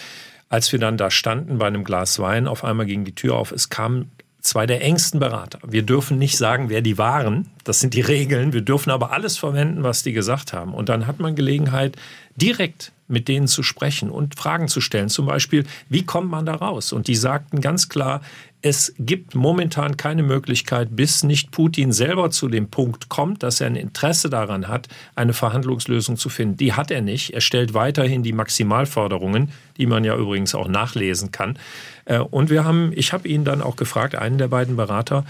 Als 0.48 0.72
wir 0.72 0.78
dann 0.78 0.96
da 0.96 1.10
standen 1.10 1.58
bei 1.58 1.66
einem 1.66 1.84
Glas 1.84 2.18
Wein, 2.20 2.46
auf 2.46 2.64
einmal 2.64 2.86
ging 2.86 3.04
die 3.04 3.14
Tür 3.14 3.34
auf, 3.34 3.52
es 3.52 3.68
kamen 3.68 4.10
zwei 4.40 4.66
der 4.66 4.82
engsten 4.82 5.20
Berater. 5.20 5.58
Wir 5.66 5.82
dürfen 5.82 6.18
nicht 6.18 6.36
sagen, 6.36 6.68
wer 6.68 6.80
die 6.80 6.98
waren. 6.98 7.48
Das 7.64 7.80
sind 7.80 7.94
die 7.94 8.00
Regeln. 8.00 8.52
Wir 8.52 8.62
dürfen 8.62 8.90
aber 8.90 9.12
alles 9.12 9.36
verwenden, 9.36 9.82
was 9.82 10.02
die 10.02 10.12
gesagt 10.12 10.52
haben. 10.52 10.74
Und 10.74 10.88
dann 10.88 11.06
hat 11.06 11.18
man 11.20 11.34
Gelegenheit, 11.34 11.96
direkt 12.36 12.92
mit 13.08 13.26
denen 13.26 13.48
zu 13.48 13.62
sprechen 13.62 14.10
und 14.10 14.36
Fragen 14.36 14.68
zu 14.68 14.80
stellen. 14.80 15.08
Zum 15.08 15.26
Beispiel, 15.26 15.64
wie 15.88 16.04
kommt 16.04 16.30
man 16.30 16.46
da 16.46 16.54
raus? 16.54 16.92
Und 16.92 17.08
die 17.08 17.16
sagten 17.16 17.60
ganz 17.60 17.88
klar, 17.88 18.20
es 18.60 18.92
gibt 18.98 19.36
momentan 19.36 19.96
keine 19.96 20.24
Möglichkeit, 20.24 20.96
bis 20.96 21.22
nicht 21.22 21.52
Putin 21.52 21.92
selber 21.92 22.30
zu 22.30 22.48
dem 22.48 22.68
Punkt 22.68 23.08
kommt, 23.08 23.42
dass 23.44 23.60
er 23.60 23.68
ein 23.68 23.76
Interesse 23.76 24.30
daran 24.30 24.66
hat, 24.66 24.88
eine 25.14 25.32
Verhandlungslösung 25.32 26.16
zu 26.16 26.28
finden. 26.28 26.56
Die 26.56 26.72
hat 26.72 26.90
er 26.90 27.00
nicht. 27.00 27.34
Er 27.34 27.40
stellt 27.40 27.74
weiterhin 27.74 28.24
die 28.24 28.32
Maximalforderungen, 28.32 29.52
die 29.76 29.86
man 29.86 30.02
ja 30.02 30.16
übrigens 30.16 30.56
auch 30.56 30.66
nachlesen 30.66 31.30
kann. 31.30 31.58
Äh, 32.04 32.18
und 32.18 32.50
wir 32.50 32.64
haben, 32.64 32.92
ich 32.96 33.12
habe 33.12 33.28
ihn 33.28 33.44
dann 33.44 33.62
auch 33.62 33.76
gefragt, 33.76 34.16
einen 34.16 34.38
der 34.38 34.48
beiden 34.48 34.76
Berater, 34.76 35.24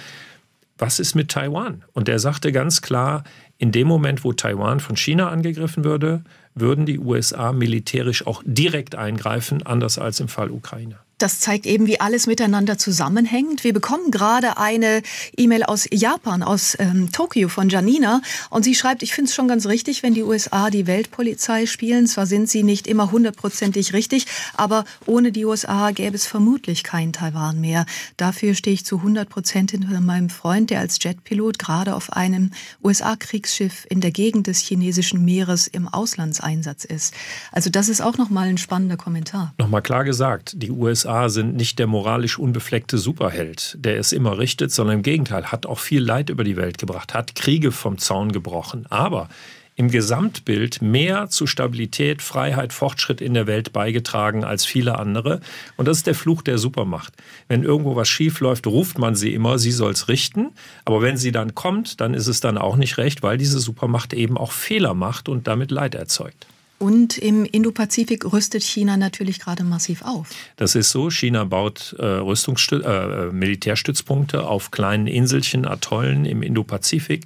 was 0.79 0.99
ist 0.99 1.15
mit 1.15 1.31
Taiwan? 1.31 1.85
Und 1.93 2.09
er 2.09 2.21
sagte 2.21 2.51
ganz 2.53 2.81
klar, 2.81 3.25
in 3.59 3.73
dem 3.73 3.89
Moment, 3.89 4.25
wo 4.25 4.33
Taiwan 4.33 4.81
von 4.81 4.97
China 4.97 5.29
angegriffen 5.29 5.85
würde, 5.85 6.23
würden 6.55 6.87
die 6.87 6.99
USA 6.99 7.53
militärisch 7.53 8.27
auch 8.27 8.43
direkt 8.47 8.95
eingreifen, 8.95 9.67
anders 9.67 9.99
als 9.99 10.21
im 10.21 10.29
Fall 10.29 10.51
Ukraine. 10.51 10.99
Das 11.19 11.41
zeigt 11.41 11.67
eben, 11.67 11.89
wie 11.89 12.01
alles 12.01 12.29
miteinander 12.29 12.79
zusammenhängt. 12.79 13.65
Wir 13.65 13.73
bekommen 13.73 14.13
gerade 14.13 14.57
eine 14.57 15.03
E-Mail 15.37 15.65
aus 15.65 15.89
Japan, 15.91 16.45
aus 16.45 16.77
ähm, 16.79 17.11
Tokio 17.11 17.49
von 17.49 17.69
Janina. 17.69 18.23
Und 18.51 18.65
sie 18.65 18.77
schreibt, 18.77 19.03
ich 19.03 19.13
finde 19.13 19.29
es 19.29 19.35
schon 19.35 19.49
ganz 19.49 19.67
richtig, 19.67 20.05
wenn 20.05 20.15
die 20.15 20.23
USA 20.23 20.71
die 20.71 20.87
Weltpolizei 20.87 21.67
spielen. 21.67 22.07
Zwar 22.07 22.27
sind 22.27 22.49
sie 22.49 22.63
nicht 22.63 22.87
immer 22.87 23.11
hundertprozentig 23.11 23.95
richtig, 23.95 24.27
aber 24.55 24.85
ohne 25.07 25.33
die 25.33 25.45
USA 25.45 25.91
gäbe 25.91 26.15
es 26.15 26.25
vermutlich 26.25 26.85
kein 26.85 27.13
Taiwan 27.13 27.61
mehr. 27.61 27.85
Dafür 28.17 28.55
stehe 28.55 28.75
ich 28.75 28.85
zu 28.85 28.99
100 28.99 29.29
Prozent 29.29 29.73
hinter 29.73 30.01
meinem 30.01 30.31
Freund, 30.31 30.71
der 30.71 30.79
als 30.79 31.03
Jetpilot 31.03 31.59
gerade 31.59 31.97
auf 31.97 32.13
einem 32.13 32.53
USA-Kriegsschiff 32.85 33.87
in 33.91 34.01
der 34.01 34.13
Gegend 34.13 34.47
des 34.47 34.61
chinesischen 34.61 35.25
Meeres 35.25 35.67
im 35.67 35.89
Auslandseinsatz 35.89 36.85
ist. 36.85 37.13
Also 37.51 37.71
das 37.71 37.89
ist 37.89 38.01
auch 38.01 38.19
nochmal 38.19 38.49
ein 38.49 38.59
spannender 38.59 38.97
Kommentar. 38.97 39.53
Nochmal 39.59 39.83
klar 39.83 40.05
gesagt, 40.05 40.53
die 40.63 40.71
USA 40.71 41.08
USA 41.09 41.29
sind 41.31 41.57
nicht 41.57 41.79
der 41.79 41.87
moralisch 41.87 42.39
unbefleckte 42.39 42.99
Superheld, 42.99 43.77
der 43.79 43.99
es 43.99 44.13
immer 44.13 44.39
richtet, 44.39 44.73
sondern 44.73 44.97
im 44.97 45.03
Gegenteil, 45.03 45.47
hat 45.47 45.65
auch 45.65 45.79
viel 45.79 46.03
Leid 46.03 46.29
über 46.29 46.45
die 46.45 46.57
Welt 46.57 46.77
gebracht, 46.79 47.15
hat 47.15 47.35
Kriege 47.35 47.73
vom 47.73 47.97
Zaun 47.99 48.31
gebrochen. 48.31 48.85
Aber 48.91 49.29
im 49.75 49.91
Gesamtbild 49.91 50.83
mehr 50.83 51.29
zu 51.31 51.47
Stabilität, 51.47 52.21
Freiheit, 52.21 52.73
Fortschritt 52.73 53.21
in 53.21 53.33
der 53.33 53.47
Welt 53.47 53.73
beigetragen 53.73 54.45
als 54.45 54.67
viele 54.67 54.99
andere. 54.99 55.41
Und 55.77 55.89
das 55.89 55.99
ist 55.99 56.07
der 56.09 56.17
Fluch 56.17 56.43
der 56.43 56.59
Supermacht. 56.59 57.15
Wenn 57.47 57.63
irgendwo 57.63 57.95
was 57.97 58.09
schief 58.09 58.41
läuft, 58.41 58.67
ruft 58.67 58.99
man 58.99 59.15
sie 59.15 59.33
immer, 59.33 59.59
sie 59.59 59.71
soll's 59.71 60.09
richten. 60.09 60.51
Aber 60.85 61.01
wenn 61.01 61.17
sie 61.17 61.33
dann 61.33 61.55
kommt, 61.55 62.01
dann 62.01 62.13
ist 62.13 62.27
es 62.27 62.41
dann 62.41 62.59
auch 62.59 62.77
nicht 62.77 62.99
recht, 62.99 63.23
weil 63.23 63.39
diese 63.39 63.61
Supermacht 63.61 64.13
eben 64.13 64.37
auch 64.37 64.53
Fehler 64.53 64.95
macht 64.95 65.29
und 65.29 65.47
damit 65.47 65.71
Leid 65.71 65.95
erzeugt. 65.95 66.49
Und 66.79 67.19
im 67.19 67.45
Indopazifik 67.45 68.33
rüstet 68.33 68.63
China 68.63 68.97
natürlich 68.97 69.41
gerade 69.41 69.65
massiv 69.65 70.03
auf. 70.03 70.31
Das 70.57 70.77
ist 70.77 70.91
so. 70.91 71.11
China 71.11 71.45
baut 71.45 71.97
äh, 71.99 72.05
Rüstungsstü 72.05 72.83
äh, 72.83 73.33
Militärstützpunkte 73.33 74.47
auf 74.47 74.71
kleinen 74.71 75.09
Inselchen, 75.09 75.67
Atollen 75.67 76.25
im 76.25 76.43
Indopazifik. 76.43 77.25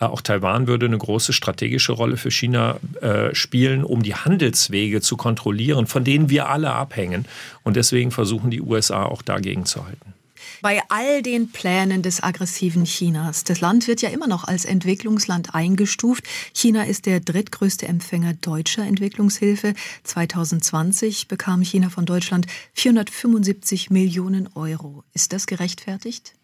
Äh, 0.00 0.06
auch 0.06 0.20
Taiwan 0.20 0.66
würde 0.66 0.86
eine 0.86 0.98
große 0.98 1.32
strategische 1.32 1.92
Rolle 1.92 2.16
für 2.16 2.32
China 2.32 2.80
äh, 3.00 3.34
spielen, 3.34 3.84
um 3.84 4.02
die 4.02 4.16
Handelswege 4.16 5.00
zu 5.00 5.16
kontrollieren, 5.16 5.86
von 5.86 6.02
denen 6.02 6.28
wir 6.28 6.48
alle 6.48 6.72
abhängen. 6.72 7.24
Und 7.62 7.76
deswegen 7.76 8.10
versuchen 8.10 8.50
die 8.50 8.60
USA 8.60 9.04
auch 9.04 9.22
dagegen 9.22 9.64
zu 9.64 9.84
halten. 9.84 10.14
Bei 10.60 10.82
all 10.88 11.22
den 11.22 11.52
Plänen 11.52 12.02
des 12.02 12.22
aggressiven 12.22 12.84
Chinas, 12.84 13.44
das 13.44 13.60
Land 13.60 13.86
wird 13.86 14.02
ja 14.02 14.08
immer 14.08 14.26
noch 14.26 14.44
als 14.44 14.64
Entwicklungsland 14.64 15.54
eingestuft. 15.54 16.24
China 16.52 16.84
ist 16.84 17.06
der 17.06 17.20
drittgrößte 17.20 17.86
Empfänger 17.86 18.34
deutscher 18.34 18.84
Entwicklungshilfe. 18.84 19.74
2020 20.02 21.28
bekam 21.28 21.62
China 21.62 21.90
von 21.90 22.06
Deutschland 22.06 22.46
475 22.74 23.90
Millionen 23.90 24.48
Euro. 24.54 25.04
Ist 25.14 25.32
das 25.32 25.46
gerechtfertigt? 25.46 26.34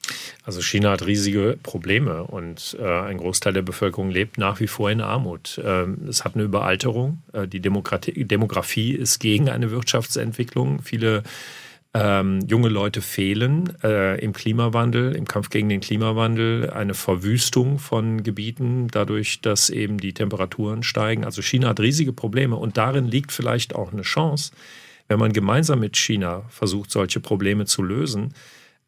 Also 0.45 0.61
China 0.61 0.93
hat 0.93 1.07
riesige 1.07 1.59
Probleme 1.63 2.25
und 2.25 2.77
äh, 2.79 2.85
ein 2.85 3.19
Großteil 3.19 3.53
der 3.53 3.63
Bevölkerung 3.63 4.11
lebt 4.11 4.39
nach 4.39 4.61
wie 4.61 4.69
vor 4.69 4.91
in 4.91 5.01
Armut. 5.01 5.61
Ähm, 5.65 6.07
es 6.09 6.25
hat 6.25 6.35
eine 6.35 6.45
Überalterung. 6.45 7.23
Äh, 7.33 7.49
die 7.49 7.61
Demokratie, 7.61 8.25
Demografie 8.25 8.93
ist 8.93 9.19
gegen 9.19 9.49
eine 9.49 9.71
Wirtschaftsentwicklung. 9.71 10.83
Viele 10.83 11.25
ähm, 11.95 12.41
junge 12.49 12.69
Leute 12.69 13.01
fehlen 13.01 13.73
äh, 13.85 14.19
im 14.21 14.33
Klimawandel, 14.33 15.15
im 15.15 15.27
Kampf 15.27 15.49
gegen 15.49 15.69
den 15.69 15.81
Klimawandel, 15.81 16.71
eine 16.71 16.95
Verwüstung 16.95 17.79
von 17.79 18.25
Gebieten, 18.25 18.89
dadurch, 18.89 19.41
dass 19.41 19.71
eben 19.71 19.99
die 19.99 20.13
Temperaturen 20.13 20.83
steigen. 20.83 21.25
Also 21.25 21.41
China 21.41 21.69
hat 21.69 21.79
riesige 21.79 22.13
Probleme 22.13 22.57
und 22.57 22.77
darin 22.77 23.07
liegt 23.07 23.31
vielleicht 23.31 23.77
auch 23.77 23.93
eine 23.93 24.03
Chance, 24.03 24.53
wenn 25.07 25.21
man 25.21 25.33
gemeinsam 25.33 25.81
mit 25.81 25.97
China 25.97 26.43
versucht, 26.49 26.91
solche 26.91 27.21
Probleme 27.21 27.65
zu 27.65 27.83
lösen 27.83 28.35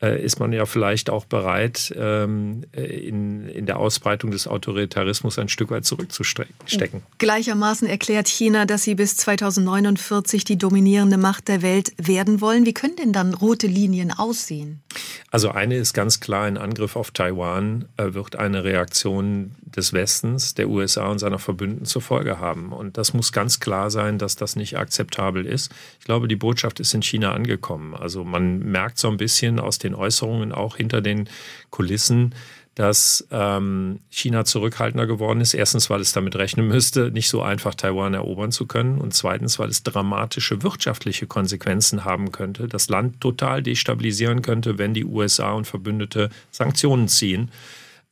ist 0.01 0.41
man 0.41 0.53
ja 0.53 0.67
vielleicht 0.67 1.09
auch 1.09 1.25
bereit, 1.25 1.95
ähm, 1.97 2.65
äh, 2.73 2.83
in, 2.83 3.49
in 3.49 3.65
der 3.65 3.79
Ausbreitung 3.79 4.31
des 4.31 4.47
Autoritarismus 4.47 5.39
ein 5.39 5.49
Stück 5.49 5.71
weit 5.71 5.87
zurückzustecken. 5.87 7.03
Gleichermaßen 7.19 7.89
erklärt 7.89 8.29
China, 8.29 8.67
dass 8.67 8.83
sie 8.83 8.95
bis 8.95 9.17
2049 9.17 10.45
die 10.45 10.59
dominierende 10.59 11.17
Macht 11.17 11.49
der 11.49 11.63
Welt 11.63 11.93
werden 11.97 12.43
wollen. 12.43 12.67
Wie 12.67 12.75
können 12.75 12.97
denn 12.97 13.13
dann 13.15 13.33
rote 13.33 13.67
Linien 13.67 14.11
aussehen? 14.11 14.83
Also 15.31 15.51
eine 15.51 15.77
ist 15.77 15.95
ganz 15.95 16.21
klar, 16.21 16.45
ein 16.45 16.59
Angriff 16.59 16.97
auf 16.97 17.11
Taiwan 17.11 17.87
äh, 17.97 18.15
wird 18.15 18.37
eine 18.37 18.65
Reaktion 18.65 19.55
des 19.65 19.93
Westens, 19.93 20.55
der 20.55 20.69
USA 20.69 21.09
und 21.09 21.19
seiner 21.19 21.39
Verbündeten 21.39 21.87
zur 21.87 22.03
Folge 22.03 22.39
haben. 22.39 22.73
Und 22.73 22.97
das 22.97 23.13
muss 23.13 23.33
ganz 23.33 23.61
klar 23.61 23.91
sein, 23.91 24.19
dass 24.19 24.37
das 24.37 24.57
nicht 24.57 24.79
akzeptabel 24.79 25.45
ist. 25.45 25.73
Ich 25.99 26.07
glaube, 26.07 26.29
die 26.29 26.37
Botschaft 26.37 26.81
ist 26.81 26.95
in 26.95 27.03
China 27.03 27.33
angekommen. 27.33 27.95
Also 27.95 28.25
man 28.25 28.61
merkt 28.61 28.99
so 28.99 29.09
ein 29.09 29.17
bisschen 29.17 29.59
aus 29.59 29.79
den 29.87 29.95
Äußerungen 29.95 30.53
auch 30.53 30.77
hinter 30.77 31.01
den 31.01 31.29
Kulissen, 31.71 32.35
dass 32.77 33.27
ähm, 33.31 34.01
China 34.11 34.45
zurückhaltender 34.45 35.07
geworden 35.07 35.41
ist. 35.41 35.55
Erstens, 35.55 35.89
weil 35.89 36.03
es 36.03 36.13
damit 36.13 36.37
rechnen 36.37 36.69
müsste, 36.69 37.11
nicht 37.11 37.31
so 37.31 37.41
einfach 37.41 37.75
Taiwan 37.75 38.13
erobern 38.13 38.53
zu 38.53 38.67
können. 38.67 38.99
Und 38.99 39.15
zweitens, 39.15 39.59
weil 39.59 39.71
es 39.71 39.83
dramatische 39.83 40.63
wirtschaftliche 40.63 41.27
Konsequenzen 41.27 42.05
haben 42.05 42.33
könnte, 42.33 42.69
das 42.69 42.91
Land 42.91 43.23
total 43.23 43.63
destabilisieren 43.63 44.43
könnte, 44.43 44.77
wenn 44.77 44.93
die 44.93 45.07
USA 45.07 45.53
und 45.53 45.67
Verbündete 45.67 46.29
Sanktionen 46.51 47.09
ziehen. 47.09 47.51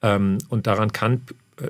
Ähm, 0.00 0.38
und 0.48 0.66
daran 0.66 0.92
kann 0.92 1.20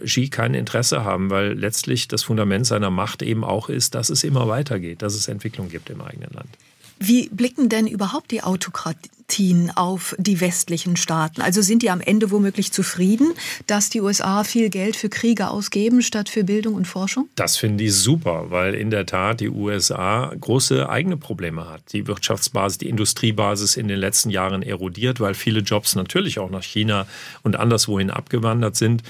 Xi 0.05 0.29
kein 0.29 0.55
Interesse 0.55 1.05
haben, 1.05 1.31
weil 1.31 1.53
letztlich 1.53 2.07
das 2.07 2.23
Fundament 2.23 2.65
seiner 2.65 2.91
Macht 2.91 3.23
eben 3.23 3.43
auch 3.43 3.69
ist, 3.69 3.97
dass 3.97 4.09
es 4.09 4.23
immer 4.23 4.49
weitergeht, 4.49 5.03
dass 5.03 5.15
es 5.15 5.27
Entwicklung 5.27 5.69
gibt 5.69 5.91
im 5.91 6.01
eigenen 6.01 6.31
Land. 6.31 6.49
Wie 6.99 7.29
blicken 7.29 7.69
denn 7.69 7.87
überhaupt 7.87 8.31
die 8.31 8.43
Autokratien 8.43 9.73
auf 9.75 10.15
die 10.19 10.41
westlichen 10.41 10.97
Staaten? 10.97 11.43
Also 11.43 11.61
sind 11.61 11.83
die 11.83 11.91
am 11.91 12.01
Ende 12.01 12.31
womöglich 12.31 12.73
zufrieden, 12.73 13.33
dass 13.67 13.91
die 13.91 14.01
USA 14.01 14.45
viel 14.45 14.71
Geld 14.71 14.97
für 14.97 15.09
Kriege 15.09 15.49
ausgeben 15.49 16.03
statt 16.03 16.29
für 16.29 16.45
Bildung 16.45 16.75
und 16.75 16.87
Forschung? 16.87 17.29
Das 17.35 17.57
finde 17.57 17.85
ich 17.85 17.95
super, 17.95 18.51
weil 18.51 18.75
in 18.75 18.91
der 18.91 19.07
Tat 19.07 19.41
die 19.41 19.49
USA 19.49 20.33
große 20.41 20.89
eigene 20.89 21.17
Probleme 21.17 21.69
hat. 21.69 21.83
Die 21.93 22.07
Wirtschaftsbasis, 22.07 22.79
die 22.79 22.89
Industriebasis 22.89 23.77
in 23.77 23.89
den 23.89 23.99
letzten 23.99 24.31
Jahren 24.31 24.63
erodiert, 24.63 25.21
weil 25.21 25.35
viele 25.35 25.61
Jobs 25.61 25.97
natürlich 25.97 26.39
auch 26.39 26.51
nach 26.51 26.63
China 26.63 27.07
und 27.43 27.57
anderswohin 27.57 28.11
abgewandert 28.11 28.77
sind. 28.77 29.03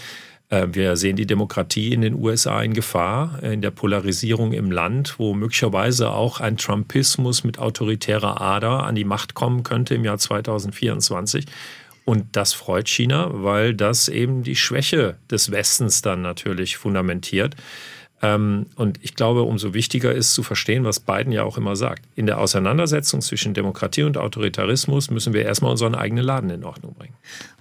Äh, 0.51 0.69
wir 0.73 0.97
sehen 0.97 1.17
die 1.17 1.27
Demokratie 1.27 1.93
in 1.93 2.03
den 2.03 2.15
USA 2.15 2.63
in 2.63 2.75
Gefahr, 2.75 3.39
äh, 3.43 3.55
in 3.55 3.63
der 3.63 3.71
Polarisierung 3.71 4.53
im 4.53 4.71
Land, 4.71 5.19
wo 5.19 5.35
möglicherweise 5.35 6.11
auch 6.11 6.41
ein 6.41 6.57
Trumpismus 6.57 7.45
mit 7.45 7.59
autoritärer 7.59 8.41
Ader 8.41 8.85
an 8.85 8.95
die 8.95 9.05
Macht 9.05 9.35
kommen 9.35 9.63
könnte 9.63 9.95
im 9.95 10.05
Jahr 10.05 10.19
2024. 10.19 11.47
Und 12.05 12.37
das 12.37 12.53
freut 12.53 12.89
China, 12.89 13.31
weil 13.33 13.75
das 13.75 14.09
eben 14.09 14.43
die 14.43 14.57
Schwäche 14.57 15.17
des 15.31 15.51
Westens 15.51 16.03
dann 16.03 16.21
natürlich 16.21 16.77
fundamentiert. 16.77 17.57
Ähm, 18.21 18.67
und 18.77 18.99
ich 19.03 19.15
glaube, 19.17 19.43
umso 19.43 19.75
wichtiger 19.75 20.13
ist 20.13 20.35
zu 20.35 20.43
verstehen, 20.43 20.85
was 20.85 21.01
Biden 21.01 21.33
ja 21.33 21.45
auch 21.45 21.57
immer 21.57 21.77
sagt. 21.77 22.05
In 22.15 22.27
der 22.27 22.39
Auseinandersetzung 22.39 23.21
zwischen 23.23 23.55
Demokratie 23.55 24.03
und 24.03 24.19
Autoritarismus 24.19 25.11
müssen 25.11 25.33
wir 25.33 25.45
erstmal 25.45 25.71
unseren 25.71 25.95
eigenen 25.95 26.25
Laden 26.25 26.51
in 26.51 26.65
Ordnung 26.65 26.95
bringen. 26.95 27.15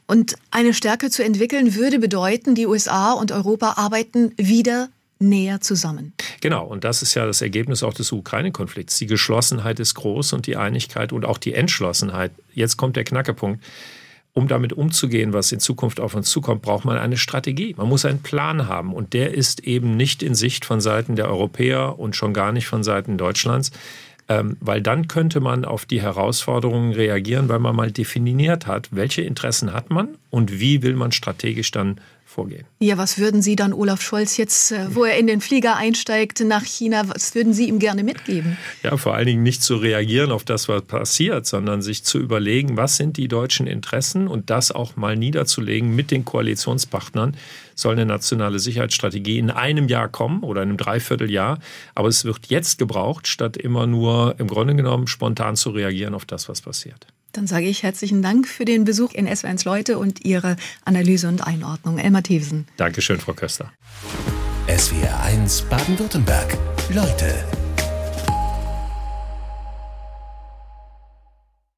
Und 0.07 0.35
eine 0.51 0.73
Stärke 0.73 1.09
zu 1.09 1.23
entwickeln 1.23 1.75
würde 1.75 1.99
bedeuten, 1.99 2.55
die 2.55 2.67
USA 2.67 3.13
und 3.13 3.31
Europa 3.31 3.75
arbeiten 3.77 4.33
wieder 4.37 4.89
näher 5.19 5.61
zusammen. 5.61 6.13
Genau, 6.41 6.65
und 6.65 6.83
das 6.83 7.01
ist 7.01 7.15
ja 7.15 7.25
das 7.25 7.41
Ergebnis 7.41 7.83
auch 7.83 7.93
des 7.93 8.11
Ukraine-Konflikts. 8.11 8.97
Die 8.97 9.07
Geschlossenheit 9.07 9.79
ist 9.79 9.95
groß 9.95 10.33
und 10.33 10.45
die 10.47 10.57
Einigkeit 10.57 11.13
und 11.13 11.25
auch 11.25 11.37
die 11.37 11.53
Entschlossenheit. 11.53 12.31
Jetzt 12.53 12.77
kommt 12.77 12.95
der 12.95 13.05
Knackepunkt. 13.05 13.63
Um 14.35 14.47
damit 14.47 14.73
umzugehen, 14.73 15.31
was 15.31 15.51
in 15.51 15.59
Zukunft 15.59 15.99
auf 15.99 16.15
uns 16.15 16.27
zukommt, 16.27 16.63
braucht 16.63 16.85
man 16.85 16.97
eine 16.97 17.17
Strategie. 17.17 17.75
Man 17.77 17.87
muss 17.87 18.03
einen 18.03 18.23
Plan 18.23 18.67
haben 18.67 18.91
und 18.91 19.13
der 19.13 19.35
ist 19.35 19.59
eben 19.59 19.95
nicht 19.95 20.23
in 20.23 20.33
Sicht 20.33 20.65
von 20.65 20.81
Seiten 20.81 21.15
der 21.15 21.29
Europäer 21.29 21.99
und 21.99 22.15
schon 22.15 22.33
gar 22.33 22.51
nicht 22.51 22.65
von 22.65 22.83
Seiten 22.83 23.19
Deutschlands. 23.19 23.71
Ähm, 24.29 24.57
weil 24.61 24.81
dann 24.81 25.07
könnte 25.07 25.41
man 25.41 25.65
auf 25.65 25.85
die 25.85 26.01
Herausforderungen 26.01 26.93
reagieren, 26.93 27.49
weil 27.49 27.59
man 27.59 27.75
mal 27.75 27.91
definiert 27.91 28.67
hat, 28.67 28.89
welche 28.91 29.21
Interessen 29.21 29.73
hat 29.73 29.89
man 29.89 30.17
und 30.29 30.59
wie 30.59 30.81
will 30.81 30.95
man 30.95 31.11
strategisch 31.11 31.71
dann 31.71 31.99
vorgehen. 32.33 32.65
Ja, 32.79 32.97
was 32.97 33.17
würden 33.17 33.41
Sie 33.41 33.55
dann 33.55 33.73
Olaf 33.73 34.01
Scholz 34.01 34.37
jetzt, 34.37 34.71
äh, 34.71 34.93
wo 34.93 35.05
er 35.05 35.17
in 35.17 35.27
den 35.27 35.39
Flieger 35.39 35.77
einsteigt 35.77 36.41
nach 36.41 36.63
China, 36.63 37.07
was 37.07 37.35
würden 37.35 37.53
Sie 37.53 37.67
ihm 37.67 37.79
gerne 37.79 38.03
mitgeben? 38.03 38.57
Ja, 38.81 38.97
vor 38.97 39.13
allen 39.13 39.27
Dingen 39.27 39.43
nicht 39.43 39.63
zu 39.63 39.77
reagieren 39.77 40.31
auf 40.31 40.43
das, 40.43 40.67
was 40.67 40.81
passiert, 40.81 41.45
sondern 41.45 41.81
sich 41.81 42.03
zu 42.03 42.19
überlegen, 42.19 42.75
was 42.75 42.97
sind 42.97 43.17
die 43.17 43.27
deutschen 43.27 43.67
Interessen 43.67 44.27
und 44.27 44.49
das 44.49 44.71
auch 44.71 44.95
mal 44.95 45.15
niederzulegen 45.15 45.95
mit 45.95 46.11
den 46.11 46.25
Koalitionspartnern. 46.25 47.37
Soll 47.75 47.93
eine 47.93 48.05
nationale 48.05 48.59
Sicherheitsstrategie 48.59 49.37
in 49.37 49.49
einem 49.49 49.87
Jahr 49.87 50.09
kommen 50.09 50.43
oder 50.43 50.63
in 50.63 50.69
einem 50.69 50.77
Dreivierteljahr, 50.77 51.59
aber 51.95 52.07
es 52.07 52.25
wird 52.25 52.47
jetzt 52.47 52.77
gebraucht, 52.77 53.27
statt 53.27 53.57
immer 53.57 53.87
nur 53.87 54.35
im 54.39 54.47
Grunde 54.47 54.75
genommen 54.75 55.07
spontan 55.07 55.55
zu 55.55 55.69
reagieren 55.69 56.13
auf 56.13 56.25
das, 56.25 56.49
was 56.49 56.61
passiert. 56.61 57.07
Dann 57.33 57.47
sage 57.47 57.65
ich 57.65 57.81
herzlichen 57.81 58.21
Dank 58.21 58.47
für 58.47 58.63
den 58.63 58.85
Besuch 58.85 59.11
in 59.13 59.27
SW1 59.27 59.65
Leute 59.65 59.97
und 59.97 60.23
Ihre 60.23 60.55
Analyse 60.85 61.27
und 61.27 61.45
Einordnung. 61.45 61.97
Elmar 61.97 62.21
Thewsen. 62.21 62.67
Dankeschön, 62.77 63.19
Frau 63.19 63.33
Köster. 63.33 63.73
SWR1 64.67 65.67
Baden-Württemberg. 65.67 66.57
Leute. 66.93 67.33